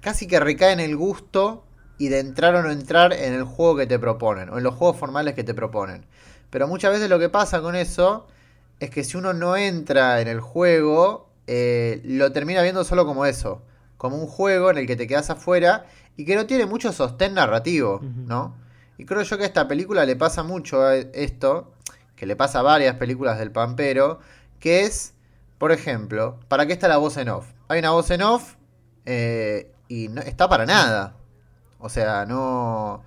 casi 0.00 0.26
que 0.26 0.38
recae 0.38 0.72
en 0.72 0.80
el 0.80 0.96
gusto 0.96 1.64
y 1.96 2.08
de 2.08 2.18
entrar 2.18 2.54
o 2.56 2.62
no 2.62 2.70
entrar 2.70 3.12
en 3.14 3.32
el 3.32 3.44
juego 3.44 3.76
que 3.76 3.86
te 3.86 3.98
proponen, 3.98 4.50
o 4.50 4.58
en 4.58 4.64
los 4.64 4.74
juegos 4.74 4.98
formales 4.98 5.34
que 5.34 5.44
te 5.44 5.54
proponen. 5.54 6.04
Pero 6.50 6.68
muchas 6.68 6.92
veces 6.92 7.08
lo 7.08 7.18
que 7.18 7.28
pasa 7.28 7.62
con 7.62 7.74
eso 7.74 8.26
es 8.80 8.90
que 8.90 9.04
si 9.04 9.16
uno 9.16 9.32
no 9.32 9.56
entra 9.56 10.20
en 10.20 10.28
el 10.28 10.40
juego, 10.40 11.30
eh, 11.46 12.02
lo 12.04 12.32
termina 12.32 12.62
viendo 12.62 12.84
solo 12.84 13.06
como 13.06 13.24
eso, 13.24 13.62
como 13.96 14.16
un 14.16 14.26
juego 14.26 14.70
en 14.70 14.78
el 14.78 14.86
que 14.86 14.96
te 14.96 15.06
quedas 15.06 15.30
afuera 15.30 15.86
y 16.16 16.24
que 16.24 16.36
no 16.36 16.46
tiene 16.46 16.66
mucho 16.66 16.92
sostén 16.92 17.34
narrativo, 17.34 18.00
¿no? 18.02 18.54
Y 18.98 19.04
creo 19.04 19.22
yo 19.22 19.36
que 19.38 19.44
a 19.44 19.46
esta 19.46 19.68
película 19.68 20.04
le 20.04 20.16
pasa 20.16 20.42
mucho 20.42 20.82
a 20.82 20.96
esto, 20.96 21.72
que 22.16 22.26
le 22.26 22.36
pasa 22.36 22.60
a 22.60 22.62
varias 22.62 22.96
películas 22.96 23.38
del 23.38 23.52
Pampero, 23.52 24.20
que 24.60 24.82
es, 24.82 25.14
por 25.58 25.72
ejemplo, 25.72 26.38
¿para 26.48 26.66
qué 26.66 26.72
está 26.72 26.88
la 26.88 26.96
voz 26.96 27.16
en 27.16 27.28
off? 27.28 27.55
Hay 27.68 27.78
una 27.80 27.90
voz 27.90 28.10
en 28.10 28.22
off 28.22 28.54
eh, 29.04 29.72
y 29.88 30.08
no 30.08 30.20
está 30.22 30.48
para 30.48 30.66
nada. 30.66 31.14
O 31.78 31.88
sea, 31.88 32.26
no, 32.26 33.02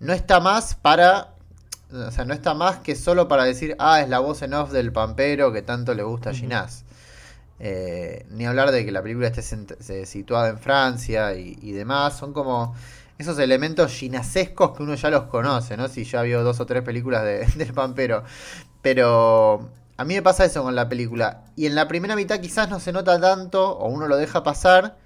no 0.00 0.12
está 0.12 0.40
más 0.40 0.74
para 0.74 1.36
o 1.92 2.10
sea, 2.10 2.24
no 2.24 2.34
está 2.34 2.54
más 2.54 2.78
que 2.78 2.96
solo 2.96 3.28
para 3.28 3.44
decir, 3.44 3.76
ah, 3.78 4.00
es 4.00 4.08
la 4.08 4.18
voz 4.18 4.42
en 4.42 4.54
off 4.54 4.72
del 4.72 4.92
pampero 4.92 5.52
que 5.52 5.62
tanto 5.62 5.94
le 5.94 6.02
gusta 6.02 6.30
a 6.30 6.34
Ginás. 6.34 6.84
Eh, 7.58 8.26
ni 8.30 8.44
hablar 8.44 8.70
de 8.70 8.84
que 8.84 8.92
la 8.92 9.02
película 9.02 9.28
esté 9.28 10.04
situada 10.04 10.48
en 10.48 10.58
Francia 10.58 11.34
y, 11.34 11.72
demás. 11.72 12.18
Son 12.18 12.32
como 12.32 12.74
esos 13.18 13.38
elementos 13.38 13.92
ginasescos 13.92 14.76
que 14.76 14.82
uno 14.82 14.94
ya 14.94 15.10
los 15.10 15.24
conoce, 15.24 15.76
¿no? 15.76 15.88
Si 15.88 16.04
ya 16.04 16.22
vio 16.22 16.42
dos 16.42 16.60
o 16.60 16.66
tres 16.66 16.82
películas 16.82 17.22
de, 17.24 17.46
del 17.56 17.72
Pampero. 17.72 18.24
Pero 18.82 19.68
a 19.96 20.04
mí 20.04 20.14
me 20.14 20.22
pasa 20.22 20.44
eso 20.44 20.62
con 20.62 20.74
la 20.74 20.88
película. 20.88 21.44
Y 21.56 21.66
en 21.66 21.74
la 21.74 21.88
primera 21.88 22.16
mitad 22.16 22.40
quizás 22.40 22.68
no 22.68 22.80
se 22.80 22.92
nota 22.92 23.20
tanto, 23.20 23.78
o 23.78 23.88
uno 23.88 24.08
lo 24.08 24.16
deja 24.16 24.42
pasar, 24.42 24.96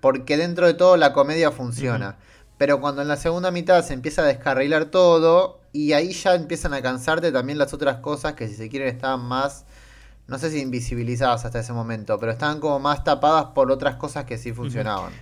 porque 0.00 0.36
dentro 0.36 0.66
de 0.66 0.74
todo 0.74 0.96
la 0.96 1.12
comedia 1.12 1.50
funciona. 1.50 2.18
Pero 2.58 2.80
cuando 2.80 3.02
en 3.02 3.08
la 3.08 3.16
segunda 3.16 3.50
mitad 3.50 3.82
se 3.82 3.94
empieza 3.94 4.22
a 4.22 4.26
descarrilar 4.26 4.86
todo 4.86 5.60
y 5.72 5.92
ahí 5.92 6.12
ya 6.12 6.34
empiezan 6.34 6.74
a 6.74 6.82
cansarte 6.82 7.32
también 7.32 7.58
las 7.58 7.72
otras 7.72 7.96
cosas 7.98 8.34
que 8.34 8.46
si 8.46 8.54
se 8.54 8.68
quieren 8.68 8.88
estaban 8.88 9.20
más, 9.20 9.64
no 10.26 10.38
sé 10.38 10.50
si 10.50 10.60
invisibilizadas 10.60 11.44
hasta 11.44 11.60
ese 11.60 11.72
momento, 11.72 12.18
pero 12.18 12.32
estaban 12.32 12.60
como 12.60 12.78
más 12.78 13.02
tapadas 13.02 13.46
por 13.54 13.70
otras 13.70 13.96
cosas 13.96 14.24
que 14.24 14.38
sí 14.38 14.52
funcionaban. 14.52 15.12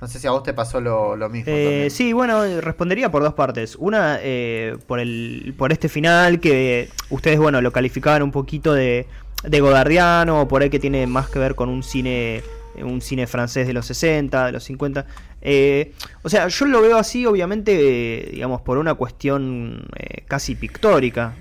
No 0.00 0.08
sé 0.08 0.18
si 0.18 0.26
a 0.26 0.30
vos 0.30 0.42
te 0.42 0.54
pasó 0.54 0.80
lo, 0.80 1.16
mismo. 1.28 1.52
Eh, 1.54 1.88
sí, 1.90 2.14
bueno, 2.14 2.42
respondería 2.60 3.10
por 3.10 3.22
dos 3.22 3.34
partes. 3.34 3.76
Una, 3.76 4.18
eh, 4.22 4.78
por, 4.86 4.98
el, 4.98 5.54
por 5.58 5.72
este 5.72 5.90
final, 5.90 6.40
que 6.40 6.88
ustedes, 7.10 7.38
bueno, 7.38 7.60
lo 7.60 7.70
calificaban 7.70 8.22
un 8.22 8.30
poquito 8.30 8.72
de, 8.72 9.06
de 9.44 9.60
godardiano, 9.60 10.40
o 10.40 10.48
por 10.48 10.62
ahí 10.62 10.70
que 10.70 10.78
tiene 10.78 11.06
más 11.06 11.28
que 11.28 11.38
ver 11.38 11.54
con 11.54 11.68
un 11.68 11.82
cine 11.82 12.42
un 12.82 13.02
cine 13.02 13.26
francés 13.26 13.66
de 13.66 13.74
los 13.74 13.84
60, 13.86 14.46
de 14.46 14.52
los 14.52 14.64
50. 14.64 15.04
Eh, 15.42 15.92
o 16.22 16.30
sea, 16.30 16.48
yo 16.48 16.64
lo 16.64 16.80
veo 16.80 16.96
así, 16.96 17.26
obviamente, 17.26 18.30
digamos, 18.32 18.62
por 18.62 18.78
una 18.78 18.94
cuestión 18.94 19.86
casi 20.28 20.54
pictórica, 20.54 21.34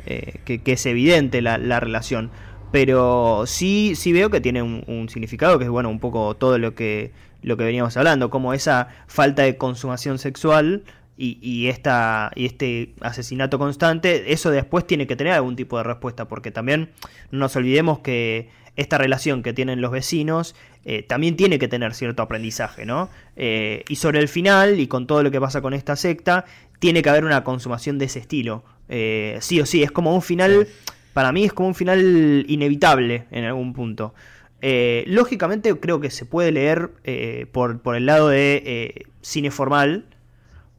que, 0.44 0.62
es 0.66 0.86
evidente 0.86 1.42
la, 1.42 1.58
la, 1.58 1.80
relación. 1.80 2.30
Pero 2.74 3.46
sí, 3.46 3.94
sí 3.96 4.12
veo 4.12 4.30
que 4.30 4.42
tiene 4.42 4.62
un, 4.62 4.84
un, 4.88 5.08
significado 5.08 5.60
que 5.60 5.66
es, 5.66 5.70
bueno, 5.70 5.90
un 5.90 6.00
poco 6.00 6.36
todo 6.36 6.58
lo 6.58 6.76
que 6.76 7.12
lo 7.42 7.58
que 7.58 7.64
veníamos 7.64 7.96
hablando, 7.98 8.30
como 8.30 8.54
esa 8.54 8.88
falta 9.08 9.44
de 9.44 9.58
consumación 9.58 10.20
sexual 10.20 10.84
y, 11.18 11.38
y, 11.42 11.68
esta, 11.68 12.32
y 12.36 12.46
este 12.46 12.94
asesinato 13.02 13.60
constante, 13.60 14.32
eso 14.32 14.52
después 14.52 14.88
tiene 14.88 15.08
que 15.08 15.16
tener 15.16 15.34
algún 15.34 15.56
tipo 15.56 15.78
de 15.78 15.84
respuesta, 15.84 16.28
porque 16.28 16.52
también 16.52 16.92
no 17.32 17.40
nos 17.40 17.56
olvidemos 17.56 18.00
que 18.00 18.50
esta 18.76 18.98
relación 18.98 19.44
que 19.44 19.52
tienen 19.54 19.82
los 19.82 19.92
vecinos 19.92 20.56
eh, 20.86 21.04
también 21.04 21.36
tiene 21.36 21.60
que 21.60 21.68
tener 21.68 21.94
cierto 21.94 22.24
aprendizaje, 22.24 22.86
¿no? 22.86 23.10
Eh, 23.36 23.84
y 23.90 23.98
sobre 23.98 24.20
el 24.20 24.30
final, 24.30 24.80
y 24.80 24.88
con 24.88 25.06
todo 25.06 25.22
lo 25.24 25.32
que 25.32 25.42
pasa 25.42 25.62
con 25.62 25.74
esta 25.74 25.96
secta, 25.96 26.46
tiene 26.80 27.02
que 27.02 27.10
haber 27.10 27.26
una 27.26 27.44
consumación 27.44 27.98
de 27.98 28.06
ese 28.06 28.20
estilo. 28.20 28.64
Eh, 28.88 29.38
sí 29.42 29.60
o 29.60 29.66
sí, 29.66 29.84
es 29.84 29.92
como 29.92 30.16
un 30.16 30.22
final, 30.22 30.68
para 31.14 31.34
mí 31.34 31.44
es 31.44 31.52
como 31.52 31.68
un 31.68 31.76
final 31.76 32.46
inevitable 32.48 33.26
en 33.32 33.44
algún 33.44 33.74
punto. 33.74 34.14
Eh, 34.62 35.06
lógicamente 35.08 35.80
creo 35.80 36.00
que 36.00 36.10
se 36.10 36.26
puede 36.26 36.52
leer 36.52 36.92
eh, 37.04 37.48
por, 37.52 37.82
por, 37.82 37.96
el 37.96 38.06
lado 38.06 38.28
de 38.28 38.62
eh, 38.66 39.06
cine 39.22 39.52
formal, 39.52 40.06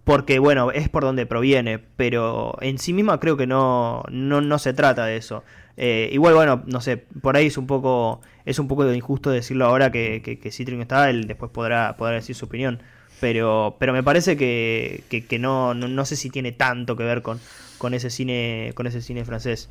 porque 0.05 0.39
bueno, 0.39 0.71
es 0.73 0.89
por 0.89 1.03
donde 1.03 1.27
proviene, 1.27 1.79
pero 1.79 2.57
en 2.61 2.79
sí 2.79 2.93
misma 2.93 3.21
creo 3.21 3.37
que 3.37 3.47
no, 3.47 4.03
no, 4.11 4.59
se 4.59 4.75
trata 4.75 5.07
de 5.07 5.17
eso. 5.17 5.45
igual, 5.77 6.35
bueno, 6.35 6.63
no 6.67 6.81
sé, 6.81 6.99
por 6.99 7.37
ahí 7.37 7.47
es 7.47 7.57
un 7.57 7.67
poco 7.67 8.21
es 8.45 8.59
un 8.59 8.69
poco 8.69 8.91
injusto 8.93 9.31
decirlo 9.31 9.67
ahora 9.67 9.91
que, 9.93 10.23
que, 10.23 10.49
está, 10.49 11.11
él 11.11 11.27
después 11.27 11.51
podrá, 11.51 11.97
podrá 11.97 12.17
decir 12.17 12.35
su 12.35 12.47
opinión. 12.47 12.83
Pero, 13.21 13.77
pero 13.79 13.93
me 13.93 14.03
parece 14.03 14.37
que, 14.37 15.05
que, 15.11 15.39
no, 15.39 15.75
no, 15.75 15.89
no, 15.89 16.05
sé 16.07 16.17
si 16.17 16.31
tiene 16.31 16.53
tanto 16.53 16.97
que 16.97 17.05
ver 17.05 17.21
con, 17.21 17.39
con 17.77 17.93
ese 17.93 18.09
cine, 18.09 18.73
con 18.75 18.87
ese 18.87 19.03
cine 19.03 19.25
francés. 19.27 19.69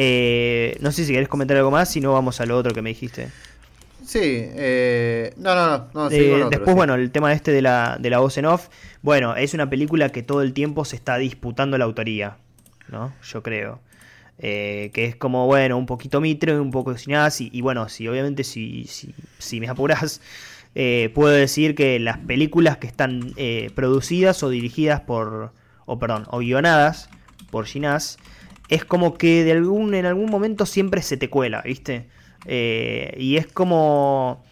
Eh, 0.00 0.76
no 0.80 0.92
sé 0.92 1.04
si 1.04 1.12
querés 1.12 1.26
comentar 1.26 1.56
algo 1.56 1.72
más, 1.72 1.90
si 1.90 2.00
no 2.00 2.12
vamos 2.12 2.40
a 2.40 2.46
lo 2.46 2.56
otro 2.56 2.72
que 2.72 2.82
me 2.82 2.90
dijiste. 2.90 3.30
Sí, 4.06 4.20
eh, 4.22 5.34
no, 5.36 5.56
no, 5.56 5.88
no. 5.92 6.08
Eh, 6.08 6.46
después, 6.48 6.76
bueno, 6.76 6.94
el 6.94 7.10
tema 7.10 7.32
este 7.32 7.50
de 7.50 7.62
la, 7.62 7.98
de 7.98 8.08
la 8.08 8.20
voz 8.20 8.38
en 8.38 8.46
off. 8.46 8.68
Bueno, 9.02 9.34
es 9.34 9.54
una 9.54 9.68
película 9.68 10.10
que 10.10 10.22
todo 10.22 10.42
el 10.42 10.52
tiempo 10.52 10.84
se 10.84 10.94
está 10.94 11.18
disputando 11.18 11.76
la 11.78 11.84
autoría, 11.84 12.36
¿no? 12.86 13.12
Yo 13.24 13.42
creo. 13.42 13.80
que 14.38 14.92
es 14.94 15.16
como, 15.16 15.46
bueno, 15.46 15.76
un 15.76 15.86
poquito 15.86 16.20
mitre, 16.20 16.60
un 16.60 16.70
poco 16.70 16.94
de 16.94 17.00
y, 17.40 17.58
y 17.58 17.60
bueno, 17.60 17.88
si 17.88 18.06
obviamente 18.06 18.44
si, 18.44 18.84
si, 18.84 19.12
si 19.38 19.58
me 19.58 19.66
apuras, 19.68 20.20
puedo 21.12 21.32
decir 21.32 21.74
que 21.74 21.98
las 21.98 22.18
películas 22.18 22.76
que 22.76 22.86
están 22.86 23.34
producidas 23.74 24.44
o 24.44 24.48
dirigidas 24.48 25.00
por, 25.00 25.50
o 25.86 25.98
perdón, 25.98 26.24
o 26.28 26.38
guionadas 26.38 27.10
por 27.50 27.66
Ginás, 27.66 28.18
es 28.68 28.84
como 28.84 29.16
que 29.16 29.44
de 29.44 29.52
algún, 29.52 29.94
en 29.94 30.06
algún 30.06 30.30
momento 30.30 30.66
siempre 30.66 31.02
se 31.02 31.16
te 31.16 31.30
cuela, 31.30 31.62
¿viste? 31.62 32.06
Eh, 32.44 33.14
y 33.18 33.36
es 33.36 33.46
como, 33.46 34.44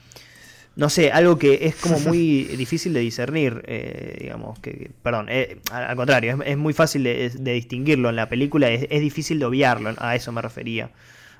no 0.74 0.88
sé, 0.88 1.12
algo 1.12 1.38
que 1.38 1.66
es 1.66 1.76
como 1.76 2.00
muy 2.00 2.44
difícil 2.56 2.92
de 2.94 3.00
discernir, 3.00 3.62
eh, 3.66 4.16
digamos, 4.20 4.58
que, 4.58 4.90
perdón, 5.02 5.26
eh, 5.28 5.58
al 5.70 5.96
contrario, 5.96 6.38
es, 6.44 6.56
muy 6.56 6.72
fácil 6.72 7.04
de, 7.04 7.30
distinguirlo 7.52 8.08
en 8.08 8.16
la 8.16 8.28
película, 8.28 8.70
es, 8.70 9.00
difícil 9.00 9.38
de 9.38 9.44
obviarlo, 9.44 9.94
a 9.98 10.16
eso 10.16 10.32
me 10.32 10.40
refería. 10.42 10.90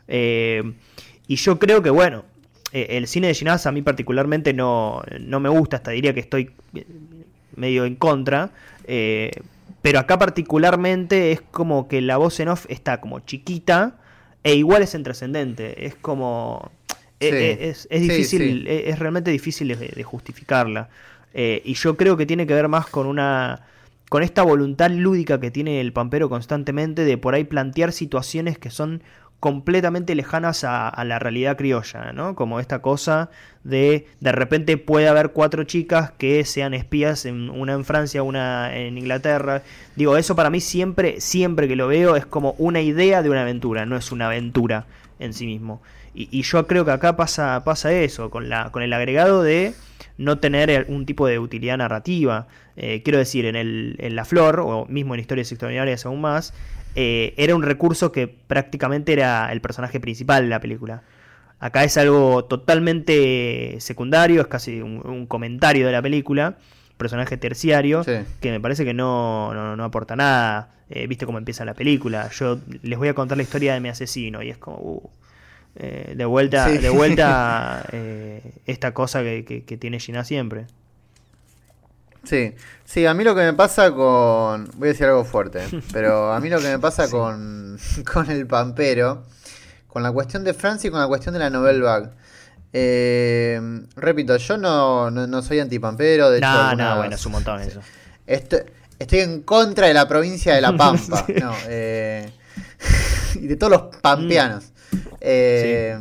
y 0.09 1.37
yo 1.37 1.59
creo 1.59 1.83
que, 1.83 1.91
bueno, 1.91 2.25
el 2.73 3.07
cine 3.07 3.29
de 3.29 3.35
Ginás 3.35 3.67
a 3.67 3.73
mí 3.73 3.81
particularmente 3.81 4.53
no, 4.53 5.03
no 5.21 5.41
me 5.41 5.49
gusta, 5.49 5.77
hasta 5.77 5.93
diría 5.93 6.13
que 6.13 6.21
estoy 6.21 6.51
medio 7.57 7.87
en 7.87 7.97
contra, 7.97 8.51
pero 9.87 10.01
acá 10.01 10.19
particularmente 10.19 11.31
es 11.31 11.41
como 11.41 11.87
que 11.87 12.01
la 12.01 12.17
voz 12.17 12.41
en 12.41 12.49
off 12.49 12.67
está 12.69 13.01
como 13.01 13.21
chiquita 13.21 13.95
e 14.43 14.57
igual 14.57 14.83
es 14.83 14.97
intrascendente. 14.97 15.87
Es 15.87 15.95
como... 15.95 16.73
E, 17.21 17.29
e, 17.29 17.69
es, 17.69 17.89
difícil, 17.89 18.67
e, 18.67 18.91
Es, 18.91 18.99
realmente 18.99 19.31
difícil 19.31 19.69
de, 19.69 20.03
justificarla. 20.03 20.89
Eh, 21.35 21.63
y 21.65 21.75
yo 21.75 21.97
creo 21.97 22.17
que 22.17 22.27
tiene 22.27 22.49
que 22.49 22.55
ver 22.55 22.67
más 22.67 22.89
con 22.89 23.07
una 23.07 23.63
con 24.09 24.25
esta 24.25 24.43
voluntad 24.43 24.91
lúdica 24.91 25.39
que 25.39 25.53
tiene 25.53 25.81
el 25.81 25.93
pampero 25.93 26.29
constantemente 26.29 27.05
de 27.05 27.17
por 27.17 27.35
ahí 27.35 27.45
plantear 27.45 27.93
situaciones 27.93 28.59
que 28.59 28.71
son 28.71 29.05
completamente 29.47 30.17
lejanas 30.17 30.65
a, 30.65 31.05
la 31.05 31.21
realidad 31.21 31.57
criolla, 31.57 32.13
¿no? 32.13 32.35
Como 32.35 32.59
esta 32.59 32.81
cosa 32.83 33.31
de 33.63 34.09
de 34.19 34.33
repente 34.33 34.77
puede 34.77 35.07
haber 35.07 35.31
cuatro 35.31 35.63
chicas 35.63 36.11
que 36.19 36.45
sean 36.45 36.75
espías, 36.75 37.27
en, 37.27 37.49
una 37.51 37.75
en 37.75 37.85
Francia, 37.85 38.25
una 38.25 38.77
en 38.77 38.99
Inglaterra. 38.99 39.63
Digo, 39.95 40.17
eso 40.17 40.35
para 40.35 40.51
mí 40.51 40.61
siempre, 40.61 41.21
siempre 41.21 41.69
que 41.69 41.77
lo 41.77 41.87
veo 41.87 42.17
es 42.17 42.27
como 42.27 42.57
una 42.59 42.81
idea 42.81 43.23
de 43.23 43.31
una 43.31 43.43
aventura, 43.43 43.87
no 43.87 43.97
es 43.97 44.11
una 44.11 44.27
aventura 44.27 44.87
en 45.21 45.33
sí 45.33 45.47
mismo. 45.47 45.81
Y, 46.17 46.43
yo 46.43 46.67
creo 46.67 46.87
que 46.87 46.93
acá 46.93 47.15
pasa, 47.15 47.63
pasa 47.63 47.93
eso, 47.93 48.31
con, 48.31 48.49
la, 48.49 48.71
con 48.73 48.83
el 48.83 48.93
agregado 48.95 49.43
de 49.43 49.75
no 50.17 50.39
tener 50.39 50.87
un 50.89 51.05
tipo 51.05 51.27
de 51.27 51.39
utilidad 51.39 51.77
narrativa. 51.77 52.49
Eh, 52.77 53.03
quiero 53.03 53.19
decir, 53.19 53.45
en, 53.45 53.55
el, 53.55 53.97
en 53.99 54.17
La 54.17 54.25
Flor, 54.25 54.61
o 54.61 54.87
mismo 54.87 55.15
en 55.15 55.21
Historias 55.21 55.53
Extraordinarias 55.53 56.07
aún 56.07 56.23
más, 56.23 56.55
eh, 56.95 57.35
era 57.37 57.55
un 57.55 57.63
recurso 57.63 58.13
que 58.13 58.29
prácticamente 58.29 59.13
era 59.13 59.53
el 59.53 59.61
personaje 59.61 60.01
principal 60.01 60.45
de 60.45 60.49
la 60.49 60.61
película. 60.61 61.03
Acá 61.61 61.85
es 61.85 61.99
algo 61.99 62.47
totalmente 62.47 63.77
secundario, 63.81 64.41
es 64.41 64.47
casi 64.47 64.81
un, 64.81 65.27
comentario 65.27 65.85
de 65.85 65.93
la 65.93 66.01
película, 66.01 66.57
personaje 66.97 67.37
terciario, 67.37 68.05
que 68.05 68.51
me 68.51 68.61
parece 68.61 68.87
que 68.87 68.95
no, 68.95 69.77
no, 69.77 69.85
aporta 69.85 70.17
nada. 70.17 70.71
Eh, 70.89 71.07
Viste 71.07 71.27
cómo 71.27 71.37
empieza 71.37 71.65
la 71.67 71.75
película. 71.75 72.31
Yo 72.31 72.59
les 72.83 72.99
voy 72.99 73.09
a 73.09 73.15
contar 73.15 73.37
la 73.37 73.43
historia 73.43 73.75
de 73.75 73.81
mi 73.81 73.91
asesino 73.91 74.43
y 74.43 74.49
es 74.49 74.57
como... 74.57 74.79
Uh, 74.79 75.11
eh, 75.77 76.15
de 76.17 76.25
vuelta, 76.25 76.69
de 76.69 76.91
vuelta 76.91 77.85
esta 78.67 78.93
cosa 78.93 79.23
que, 79.23 79.65
que 79.67 79.77
tiene 79.77 80.01
Gina 80.01 80.25
siempre. 80.25 80.67
Sí, 82.27 82.55
sí, 82.85 83.07
a 83.07 83.15
mí 83.15 83.23
lo 83.23 83.35
que 83.35 83.43
me 83.43 83.53
pasa 83.53 83.93
con... 83.93 84.69
Voy 84.77 84.89
a 84.89 84.93
decir 84.93 85.07
algo 85.07 85.25
fuerte, 85.25 85.63
pero 85.93 86.33
a 86.33 86.41
mí 86.41 86.51
lo 86.51 86.61
que 86.61 86.69
me 86.69 86.79
pasa 86.79 87.09
con, 87.09 87.79
con 88.13 88.31
el 88.31 88.47
Pampero, 88.47 89.25
con 89.87 90.03
la 90.03 90.13
cuestión 90.13 90.45
de 90.45 90.53
Francia 90.53 90.89
y 90.89 90.91
con 90.91 91.01
la 91.01 91.07
cuestión 91.07 91.33
de 91.33 91.39
la 91.39 91.51
Novel 91.51 91.83
Bag. 91.83 92.13
Eh, 92.73 93.61
repito, 93.95 94.37
yo 94.37 94.57
no, 94.59 95.11
no, 95.11 95.43
soy 95.43 95.61
antipampero, 95.61 96.31
de 96.31 96.41
no, 96.41 96.75
No, 96.75 96.97
bueno, 96.97 97.15
es 97.15 97.25
un 97.25 97.33
montón 97.33 97.61
eso. 97.61 97.81
Estoy, 98.27 98.61
estoy 98.99 99.21
en 99.21 99.43
contra 99.43 99.87
de 99.87 99.95
la 99.95 100.07
provincia 100.07 100.55
de 100.55 100.61
La 100.61 100.77
Pampa, 100.77 101.25
no, 101.41 101.55
eh, 101.69 102.31
y 103.37 103.47
de 103.47 103.57
todos 103.57 103.71
los 103.71 103.97
pampeanos. 104.03 104.73
Eh, 105.21 105.97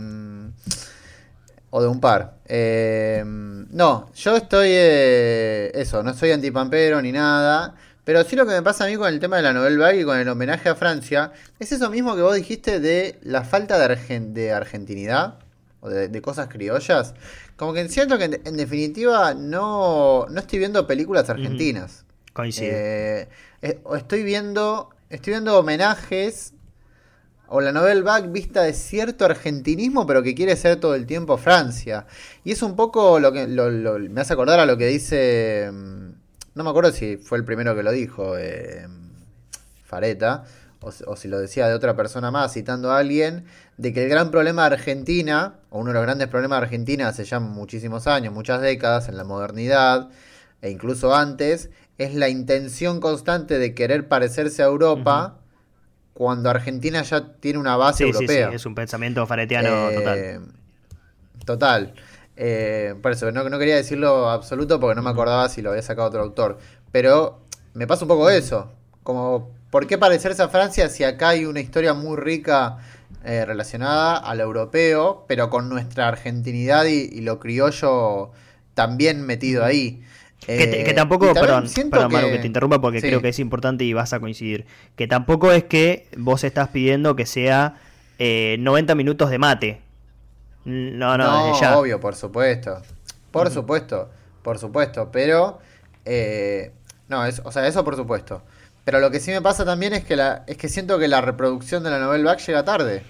o 1.69 1.81
de 1.81 1.87
un 1.87 1.99
par. 1.99 2.37
Eh, 2.45 3.23
no, 3.25 4.09
yo 4.15 4.37
estoy. 4.37 4.69
Eh, 4.71 5.71
eso, 5.73 6.03
no 6.03 6.13
soy 6.13 6.31
antipampero 6.31 7.01
ni 7.01 7.11
nada. 7.11 7.75
Pero 8.05 8.23
sí 8.23 8.35
lo 8.35 8.45
que 8.45 8.53
me 8.53 8.61
pasa 8.61 8.85
a 8.85 8.87
mí 8.87 8.95
con 8.95 9.11
el 9.11 9.19
tema 9.19 9.37
de 9.37 9.41
la 9.41 9.51
Nobel 9.51 9.77
Bag 9.79 9.95
y 9.95 10.03
con 10.03 10.17
el 10.17 10.29
homenaje 10.29 10.69
a 10.69 10.75
Francia 10.75 11.33
es 11.59 11.71
eso 11.71 11.89
mismo 11.89 12.15
que 12.15 12.21
vos 12.21 12.35
dijiste 12.35 12.79
de 12.79 13.17
la 13.23 13.43
falta 13.43 13.79
de, 13.79 14.19
de 14.19 14.51
argentinidad 14.53 15.39
o 15.81 15.89
de, 15.89 16.21
cosas 16.21 16.47
criollas. 16.47 17.13
Como 17.57 17.73
que 17.73 17.89
siento 17.89 18.17
que 18.17 18.41
en, 18.43 18.57
definitiva 18.57 19.33
no, 19.33 20.27
no, 20.29 20.39
estoy 20.39 20.59
viendo 20.59 20.87
películas 20.87 21.29
argentinas. 21.29 22.05
Coincido. 22.31 22.71
Eh, 22.73 23.27
estoy 23.95 24.23
viendo, 24.23 24.91
estoy 25.09 25.33
viendo 25.33 25.59
homenajes 25.59 26.53
o 27.47 27.61
la 27.61 27.71
Novel 27.71 28.03
Back 28.03 28.31
vista 28.31 28.63
de 28.63 28.73
cierto 28.73 29.25
argentinismo, 29.25 30.05
pero 30.05 30.23
que 30.23 30.35
quiere 30.35 30.55
ser 30.55 30.79
todo 30.79 30.95
el 30.95 31.05
tiempo 31.05 31.37
Francia. 31.37 32.05
Y 32.43 32.51
es 32.51 32.61
un 32.61 32.75
poco 32.75 33.19
lo 33.19 33.31
que 33.31 33.47
me 33.47 34.21
hace 34.21 34.33
acordar 34.33 34.59
a 34.59 34.65
lo 34.65 34.77
que 34.77 34.87
dice. 34.87 35.69
Mm, 35.71 36.09
no 36.55 36.63
me 36.63 36.69
acuerdo 36.69 36.91
si 36.91 37.17
fue 37.17 37.37
el 37.37 37.45
primero 37.45 37.75
que 37.75 37.83
lo 37.83 37.91
dijo, 37.91 38.37
eh, 38.37 38.87
Fareta, 39.83 40.45
o, 40.79 41.15
si 41.15 41.27
lo 41.27 41.39
decía 41.39 41.67
de 41.67 41.73
otra 41.73 41.95
persona 41.95 42.31
más, 42.31 42.53
citando 42.53 42.91
a 42.91 42.99
alguien, 42.99 43.45
de 43.77 43.91
que 43.91 44.03
el 44.03 44.09
gran 44.09 44.31
problema 44.31 44.67
de 44.67 44.75
Argentina, 44.75 45.55
o 45.69 45.79
uno 45.79 45.89
de 45.89 45.95
los 45.95 46.03
grandes 46.03 46.27
problemas 46.27 46.59
de 46.59 46.65
Argentina 46.65 47.07
hace 47.07 47.25
ya 47.25 47.39
muchísimos 47.39 48.07
años, 48.07 48.33
muchas 48.33 48.61
décadas, 48.61 49.09
en 49.09 49.17
la 49.17 49.23
modernidad, 49.23 50.09
e 50.61 50.69
incluso 50.69 51.15
antes, 51.15 51.69
es 51.97 52.13
la 52.13 52.29
intención 52.29 52.99
constante 52.99 53.57
de 53.57 53.73
querer 53.73 54.07
parecerse 54.07 54.61
a 54.61 54.67
Europa. 54.67 55.39
Cuando 56.15 56.49
Argentina 56.49 57.01
ya 57.01 57.33
tiene 57.41 57.59
una 57.59 57.75
base 57.75 58.05
europea. 58.05 58.49
Sí, 58.49 58.55
es 58.55 58.65
un 58.65 58.73
pensamiento 58.73 59.27
faretiano 59.27 59.89
eh, 59.89 59.95
total. 59.95 60.41
Total. 61.45 61.93
Eh, 62.37 62.95
por 63.01 63.11
eso, 63.11 63.29
no, 63.33 63.47
no, 63.49 63.59
quería 63.59 63.75
decirlo 63.75 64.29
absoluto 64.29 64.79
porque 64.79 64.95
no 64.95 65.01
me 65.01 65.09
acordaba 65.09 65.49
si 65.49 65.61
lo 65.61 65.71
había 65.71 65.81
sacado 65.81 66.07
otro 66.07 66.21
autor. 66.21 66.57
Pero 66.93 67.41
me 67.73 67.85
pasa 67.85 68.05
un 68.05 68.07
poco 68.07 68.29
eso. 68.29 68.71
Como, 69.03 69.51
¿por 69.71 69.87
qué 69.87 69.97
parecerse 69.97 70.41
a 70.41 70.47
Francia 70.47 70.87
si 70.87 71.03
acá 71.03 71.29
hay 71.29 71.45
una 71.45 71.59
historia 71.59 71.93
muy 71.93 72.15
rica 72.15 72.77
eh, 73.25 73.43
relacionada 73.43 74.15
al 74.15 74.39
europeo, 74.39 75.25
pero 75.27 75.49
con 75.49 75.67
nuestra 75.67 76.07
argentinidad 76.07 76.85
y, 76.85 77.19
lo 77.19 77.39
criollo 77.39 78.31
también 78.73 79.25
metido 79.25 79.65
ahí? 79.65 80.01
Que, 80.39 80.93
tampoco, 80.95 81.33
perdón, 81.33 81.65
perdón 81.89 82.11
que... 82.11 82.31
que 82.31 82.39
te 82.39 82.47
interrumpa 82.47 82.79
porque 82.79 83.01
creo 83.01 83.21
que 83.21 83.29
es 83.29 83.39
importante 83.39 83.83
y 83.83 83.93
vas 83.93 84.13
a 84.13 84.19
coincidir. 84.19 84.65
Que 84.95 85.07
tampoco 85.07 85.51
es 85.51 85.63
que 85.63 86.07
vos 86.17 86.43
estás 86.43 86.69
pidiendo 86.69 87.15
que 87.15 87.25
sea 87.25 87.79
90 88.19 88.19
eh, 88.19 88.95
minutos 88.95 89.29
de 89.29 89.37
mate. 89.37 89.81
No, 90.65 91.17
no, 91.17 91.53
no 91.59 91.79
obvio, 91.79 91.99
por 91.99 92.15
supuesto. 92.15 92.81
Por 93.31 93.51
supuesto, 93.51 94.09
por 94.41 94.57
supuesto. 94.57 95.09
Pero, 95.11 95.59
eh, 96.05 96.71
no, 97.07 97.25
es, 97.25 97.41
o 97.43 97.51
sea, 97.51 97.67
eso 97.67 97.83
por 97.83 97.95
supuesto. 97.95 98.41
Pero 98.83 98.99
lo 98.99 99.09
que 99.11 99.19
sí 99.19 99.31
me 99.31 99.41
pasa 99.41 99.65
también 99.65 99.93
es 99.93 100.03
que, 100.03 100.15
la, 100.15 100.43
es 100.47 100.57
que 100.57 100.69
siento 100.69 100.99
que 100.99 101.07
la 101.07 101.21
reproducción 101.21 101.83
de 101.83 101.89
la 101.89 101.99
novela 101.99 102.31
back 102.31 102.39
llega 102.45 102.63
tarde. 102.63 103.03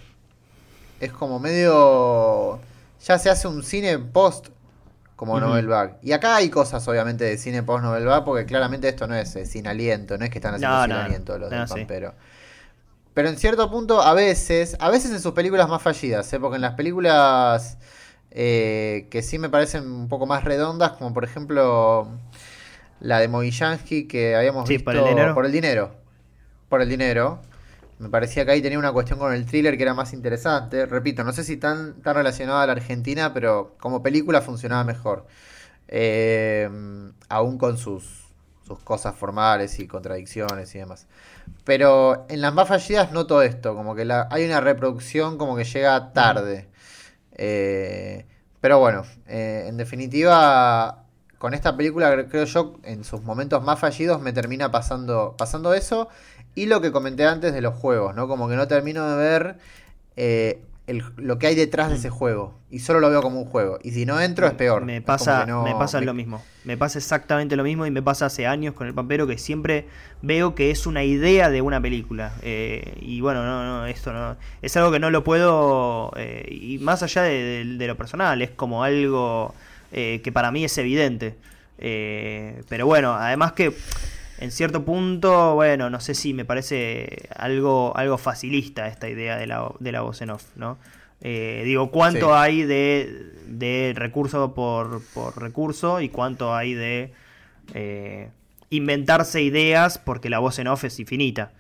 Es 1.00 1.12
como 1.12 1.40
medio... 1.40 2.60
Ya 3.06 3.20
se 3.20 3.30
hace 3.30 3.48
un 3.48 3.62
cine 3.62 4.00
post 4.00 4.48
como 5.16 5.40
novel 5.40 5.68
back. 5.68 5.98
Y 6.02 6.12
acá 6.12 6.36
hay 6.36 6.50
cosas, 6.50 6.88
obviamente, 6.88 7.24
de 7.24 7.38
cine 7.38 7.64
post 7.64 7.84
novel 7.84 8.06
back, 8.06 8.24
porque 8.26 8.46
claramente 8.46 8.90
esto 8.90 9.08
no 9.08 9.16
es 9.16 9.36
eh, 9.36 9.46
sin 9.46 9.68
aliento, 9.68 10.18
no 10.18 10.26
es 10.26 10.32
que 10.32 10.40
están 10.40 10.56
haciendo 10.56 10.84
sin 10.84 10.92
aliento 10.92 11.38
los 11.38 11.50
del 11.50 11.68
Pampero. 11.68 12.14
Pero 13.14 13.30
en 13.30 13.38
cierto 13.38 13.72
punto, 13.72 14.02
a 14.02 14.14
veces, 14.14 14.76
a 14.80 14.90
veces 14.90 15.12
en 15.12 15.22
sus 15.22 15.32
películas 15.32 15.70
más 15.70 15.82
fallidas, 15.82 16.32
¿eh? 16.34 16.40
porque 16.40 16.56
en 16.56 16.62
las 16.62 16.74
películas 16.74 17.78
eh, 18.32 19.08
que 19.10 19.22
sí 19.22 19.40
me 19.40 19.48
parecen 19.48 19.90
un 19.90 20.10
poco 20.10 20.26
más 20.26 20.44
redondas, 20.44 20.92
como 20.92 21.14
por 21.14 21.24
ejemplo 21.24 22.10
la 23.00 23.20
de 23.20 23.30
Movillansky 23.30 24.08
que 24.08 24.36
habíamos 24.36 24.68
visto 24.68 24.84
por 24.84 24.96
el, 24.98 25.06
dinero. 25.06 25.34
por 25.34 25.46
el 25.46 25.52
dinero. 25.54 25.92
Por 26.68 26.82
el 26.82 26.90
dinero. 26.90 27.40
Me 28.00 28.10
parecía 28.10 28.46
que 28.46 28.52
ahí 28.52 28.62
tenía 28.62 28.80
una 28.80 28.92
cuestión 28.92 29.20
con 29.20 29.34
el 29.34 29.46
thriller 29.46 29.78
que 29.78 29.84
era 29.84 29.94
más 29.94 30.14
interesante. 30.14 30.86
Repito, 30.86 31.24
no 31.24 31.32
sé 31.32 31.44
si 31.44 31.58
tan, 31.58 32.02
tan 32.02 32.16
relacionada 32.16 32.64
a 32.64 32.68
la 32.68 32.74
Argentina, 32.74 33.34
pero 33.34 33.76
como 33.80 34.04
película 34.04 34.42
funcionaba 34.42 34.84
mejor. 34.84 35.26
Eh, 35.88 36.70
aún 37.30 37.58
con 37.58 37.78
sus, 37.78 38.26
sus 38.66 38.80
cosas 38.80 39.16
formales 39.16 39.80
y 39.80 39.88
contradicciones 39.88 40.74
y 40.76 40.80
demás. 40.80 41.08
Pero 41.64 42.26
en 42.30 42.42
las 42.42 42.54
más 42.54 42.68
fallidas 42.68 43.12
noto 43.12 43.42
esto, 43.42 43.76
como 43.76 43.96
que 43.96 44.06
la, 44.06 44.28
hay 44.32 44.46
una 44.46 44.62
reproducción 44.62 45.38
como 45.38 45.56
que 45.56 45.64
llega 45.64 46.14
tarde. 46.14 46.68
Eh, 47.34 48.26
pero 48.62 48.80
bueno, 48.80 49.04
eh, 49.28 49.66
en 49.68 49.78
definitiva, 49.78 51.06
con 51.38 51.54
esta 51.54 51.78
película 51.78 52.28
creo 52.28 52.46
yo, 52.46 52.76
en 52.84 53.04
sus 53.04 53.22
momentos 53.22 53.64
más 53.64 53.80
fallidos 53.80 54.22
me 54.22 54.34
termina 54.34 54.72
pasando, 54.72 55.36
pasando 55.38 55.74
eso. 55.74 56.10
Y 56.56 56.68
lo 56.68 56.82
que 56.82 56.92
comenté 56.92 57.26
antes 57.26 57.54
de 57.54 57.62
los 57.62 57.76
juegos, 57.76 58.16
¿no? 58.16 58.28
Como 58.28 58.48
que 58.48 58.56
no 58.56 58.68
termino 58.68 59.10
de 59.10 59.18
ver 59.18 59.58
eh, 60.16 60.62
lo 61.18 61.40
que 61.40 61.48
hay 61.48 61.56
detrás 61.56 61.90
de 61.90 61.96
ese 61.96 62.10
juego. 62.10 62.54
Y 62.70 62.80
solo 62.80 63.00
lo 63.00 63.10
veo 63.10 63.22
como 63.22 63.40
un 63.42 63.46
juego. 63.46 63.80
Y 63.82 63.92
si 63.92 64.06
no 64.06 64.22
entro 64.22 64.46
es 64.48 64.54
peor. 64.54 64.86
Me 64.86 65.02
pasa, 65.02 65.46
me 65.46 65.74
pasa 65.74 66.00
lo 66.02 66.14
mismo. 66.14 66.44
Me 66.64 66.78
pasa 66.78 67.00
exactamente 67.00 67.56
lo 67.56 67.64
mismo 67.64 67.86
y 67.86 67.92
me 67.92 68.02
pasa 68.02 68.28
hace 68.28 68.46
años 68.46 68.74
con 68.76 68.86
el 68.88 68.94
Pampero 68.94 69.26
que 69.26 69.38
siempre 69.38 69.88
veo 70.22 70.54
que 70.54 70.72
es 70.72 70.86
una 70.86 71.04
idea 71.04 71.50
de 71.50 71.62
una 71.62 71.82
película. 71.82 72.34
Eh, 72.44 72.98
y 73.02 73.20
bueno, 73.22 73.44
no, 73.44 73.64
no, 73.64 73.86
esto 73.88 74.14
no. 74.14 74.38
Es 74.62 74.78
algo 74.78 74.92
que 74.92 75.00
no 75.00 75.10
lo 75.10 75.24
puedo. 75.24 76.12
Eh, 76.18 76.48
y 76.52 76.78
más 76.80 77.02
allá 77.02 77.24
de, 77.24 77.64
lo 77.66 77.98
personal, 77.98 78.42
es 78.42 78.52
como 78.52 78.84
algo 78.84 79.56
eh, 79.92 80.22
que 80.24 80.32
para 80.32 80.52
mí 80.52 80.64
es 80.66 80.78
evidente. 80.78 81.36
pero 81.78 82.86
bueno, 82.86 83.16
además 83.16 83.54
que 83.54 83.74
en 84.38 84.52
cierto 84.52 84.84
punto, 84.84 85.56
bueno, 85.56 85.90
no 85.90 86.00
sé 86.00 86.14
si 86.14 86.34
me 86.34 86.46
parece 86.46 87.30
algo, 87.36 87.96
algo 87.96 88.18
facilista 88.18 88.88
esta 88.88 89.10
idea 89.10 89.38
de 89.38 89.48
la, 89.48 89.72
de 89.80 89.92
la 89.92 90.02
voz 90.02 90.22
en 90.22 90.30
off, 90.32 90.44
¿no? 90.56 90.78
Eh, 91.22 91.62
digo, 91.64 91.90
¿cuánto 91.92 92.36
hay 92.36 92.64
de, 92.64 93.32
de 93.48 93.94
recurso 93.96 94.54
por, 94.54 95.02
por, 95.14 95.42
recurso 95.42 96.02
y 96.02 96.10
cuánto 96.10 96.54
hay 96.54 96.74
de 96.74 97.14
eh, 97.74 98.30
inventarse 98.70 99.42
ideas 99.42 99.98
porque 99.98 100.30
la 100.30 100.40
voz 100.40 100.60
en 100.60 100.68
off 100.68 100.84
es 100.84 101.00
infinita? 101.00 101.52